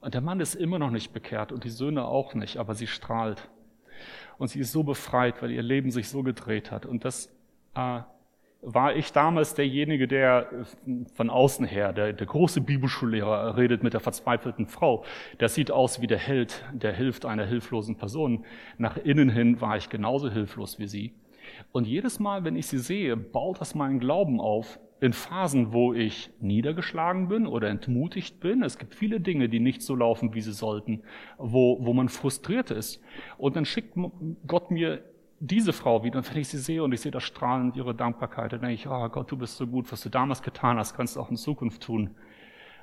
[0.01, 2.87] und der Mann ist immer noch nicht bekehrt und die Söhne auch nicht, aber sie
[2.87, 3.51] strahlt.
[4.41, 6.87] Und sie ist so befreit, weil ihr Leben sich so gedreht hat.
[6.87, 7.27] Und das
[7.75, 7.99] äh,
[8.63, 10.65] war ich damals derjenige, der
[11.13, 15.05] von außen her, der, der große Bibelschullehrer, redet mit der verzweifelten Frau.
[15.39, 18.43] Der sieht aus wie der Held, der hilft einer hilflosen Person.
[18.79, 21.13] Nach innen hin war ich genauso hilflos wie sie.
[21.71, 25.93] Und jedes Mal, wenn ich sie sehe, baut das meinen Glauben auf in Phasen, wo
[25.93, 28.61] ich niedergeschlagen bin oder entmutigt bin.
[28.61, 31.01] Es gibt viele Dinge, die nicht so laufen, wie sie sollten,
[31.39, 33.01] wo, wo man frustriert ist.
[33.39, 33.97] Und dann schickt
[34.45, 35.03] Gott mir
[35.39, 36.19] diese Frau wieder.
[36.19, 38.87] Und wenn ich sie sehe und ich sehe das strahlend ihre Dankbarkeit, dann denke ich,
[38.87, 41.35] oh Gott, du bist so gut, was du damals getan hast, kannst du auch in
[41.35, 42.11] Zukunft tun.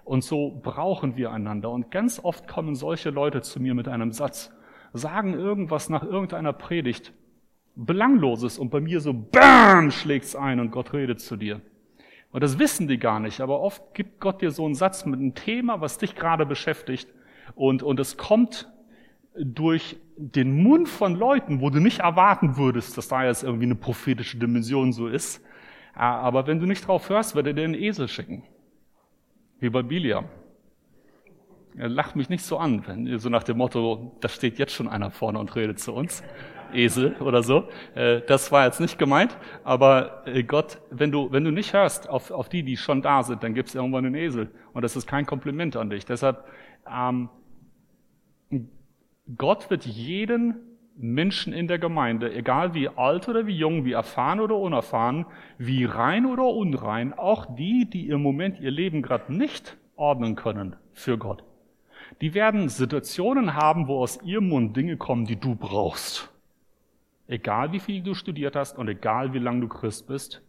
[0.05, 1.71] Und so brauchen wir einander.
[1.71, 4.53] Und ganz oft kommen solche Leute zu mir mit einem Satz,
[4.93, 7.13] sagen irgendwas nach irgendeiner Predigt,
[7.85, 11.61] Belangloses, und bei mir so, BAM, schlägt's ein und Gott redet zu dir.
[12.33, 15.21] Und das wissen die gar nicht, aber oft gibt Gott dir so einen Satz mit
[15.21, 17.09] einem Thema, was dich gerade beschäftigt,
[17.55, 18.69] und, und es kommt
[19.39, 23.77] durch den Mund von Leuten, wo du nicht erwarten würdest, dass da jetzt irgendwie eine
[23.77, 25.43] prophetische Dimension so ist.
[25.95, 28.43] Aber wenn du nicht drauf hörst, wird er dir einen Esel schicken.
[29.61, 30.27] Wie bei Biliam.
[31.77, 34.89] Er lacht mich nicht so an, wenn so nach dem Motto, da steht jetzt schon
[34.89, 36.25] einer vorne und redet zu uns.
[36.75, 37.69] Esel oder so.
[37.95, 42.09] Äh, das war jetzt nicht gemeint, aber äh, Gott, wenn du, wenn du nicht hörst
[42.09, 44.51] auf, auf die, die schon da sind, dann gibt es irgendwann einen Esel.
[44.73, 46.05] Und das ist kein Kompliment an dich.
[46.05, 46.45] Deshalb,
[46.91, 47.29] ähm,
[49.37, 50.57] Gott wird jeden
[50.97, 55.85] Menschen in der Gemeinde, egal wie alt oder wie jung, wie erfahren oder unerfahren, wie
[55.85, 61.17] rein oder unrein, auch die, die im Moment ihr Leben gerade nicht ordnen können für
[61.17, 61.45] Gott,
[62.21, 66.31] die werden Situationen haben, wo aus ihrem Mund Dinge kommen, die du brauchst.
[67.29, 70.43] Egal wie viel du studiert hast und egal wie lange du Christ bist.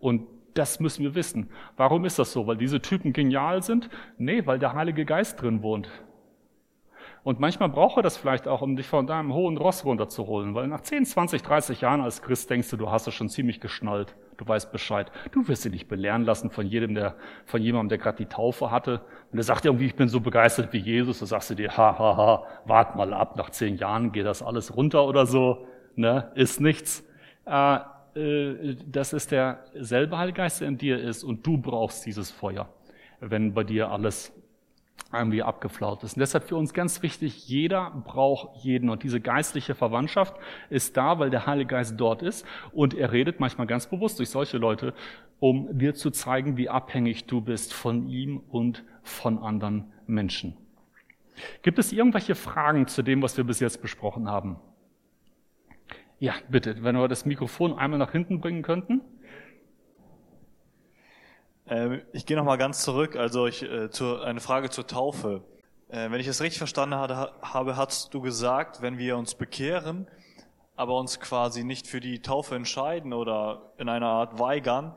[0.00, 1.50] Und das müssen wir wissen.
[1.76, 2.46] Warum ist das so?
[2.46, 3.90] Weil diese Typen genial sind?
[4.16, 5.90] Nee, weil der Heilige Geist drin wohnt.
[7.26, 10.68] Und manchmal braucht er das vielleicht auch, um dich von deinem hohen Ross runterzuholen, weil
[10.68, 14.14] nach 10, 20, 30 Jahren als Christ denkst du, du hast es schon ziemlich geschnallt,
[14.36, 15.10] du weißt Bescheid.
[15.32, 18.70] Du wirst dich nicht belehren lassen von jedem, der, von jemandem, der gerade die Taufe
[18.70, 19.00] hatte.
[19.32, 21.98] Und der sagt irgendwie, ich bin so begeistert wie Jesus, da sagst du dir, ha,
[21.98, 26.30] ha, ha, wart mal ab, nach zehn Jahren geht das alles runter oder so, ne,
[26.34, 27.04] ist nichts.
[27.46, 27.78] Äh,
[28.16, 32.30] äh, das ist der selbe Heilige Geist, der in dir ist und du brauchst dieses
[32.30, 32.68] Feuer,
[33.20, 34.32] wenn bei dir alles
[35.12, 36.16] irgendwie abgeflaut ist.
[36.16, 38.90] Und deshalb für uns ganz wichtig, jeder braucht jeden.
[38.90, 40.34] Und diese geistliche Verwandtschaft
[40.68, 42.44] ist da, weil der Heilige Geist dort ist.
[42.72, 44.94] Und er redet manchmal ganz bewusst durch solche Leute,
[45.38, 50.56] um dir zu zeigen, wie abhängig du bist von ihm und von anderen Menschen.
[51.62, 54.56] Gibt es irgendwelche Fragen zu dem, was wir bis jetzt besprochen haben?
[56.18, 59.02] Ja, bitte, wenn wir das Mikrofon einmal nach hinten bringen könnten.
[61.66, 65.44] Ähm, ich gehe nochmal ganz zurück, also ich, äh, zu, eine Frage zur Taufe.
[65.88, 70.06] Äh, wenn ich es richtig verstanden hatte, habe, hast du gesagt, wenn wir uns bekehren,
[70.74, 74.96] aber uns quasi nicht für die Taufe entscheiden oder in einer Art weigern,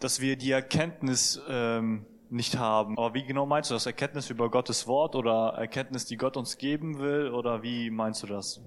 [0.00, 2.98] dass wir die Erkenntnis ähm, nicht haben.
[2.98, 3.86] Aber wie genau meinst du das?
[3.86, 7.30] Erkenntnis über Gottes Wort oder Erkenntnis, die Gott uns geben will?
[7.30, 8.60] Oder wie meinst du das?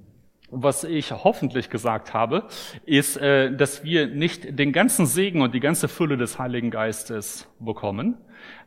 [0.56, 2.46] Was ich hoffentlich gesagt habe,
[2.86, 7.48] ist, äh, dass wir nicht den ganzen Segen und die ganze Fülle des Heiligen Geistes
[7.60, 8.18] bekommen,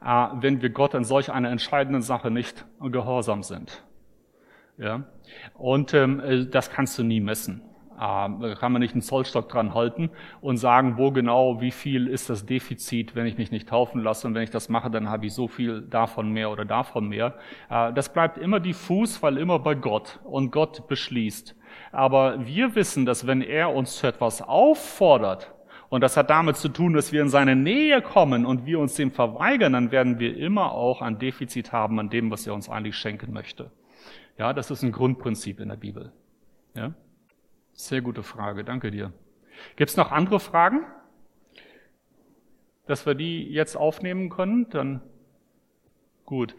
[0.04, 3.82] äh, wenn wir Gott in solch einer entscheidenden Sache nicht gehorsam sind.
[4.76, 5.04] Ja?
[5.54, 7.62] Und ähm, äh, das kannst du nie messen.
[7.98, 10.10] Da kann man nicht einen Zollstock dran halten
[10.40, 14.28] und sagen, wo genau, wie viel ist das Defizit, wenn ich mich nicht taufen lasse
[14.28, 17.34] und wenn ich das mache, dann habe ich so viel davon mehr oder davon mehr.
[17.68, 21.56] Das bleibt immer diffus, weil immer bei Gott und Gott beschließt.
[21.92, 25.52] Aber wir wissen, dass wenn er uns zu etwas auffordert,
[25.88, 28.94] und das hat damit zu tun, dass wir in seine Nähe kommen und wir uns
[28.94, 32.68] dem verweigern, dann werden wir immer auch ein Defizit haben an dem, was er uns
[32.68, 33.70] eigentlich schenken möchte.
[34.36, 36.12] Ja, das ist ein Grundprinzip in der Bibel.
[36.74, 36.92] Ja?
[37.72, 39.12] Sehr gute Frage, danke dir.
[39.76, 40.82] Gibt es noch andere Fragen?
[42.86, 44.68] Dass wir die jetzt aufnehmen können?
[44.70, 45.00] Dann
[46.24, 46.54] gut.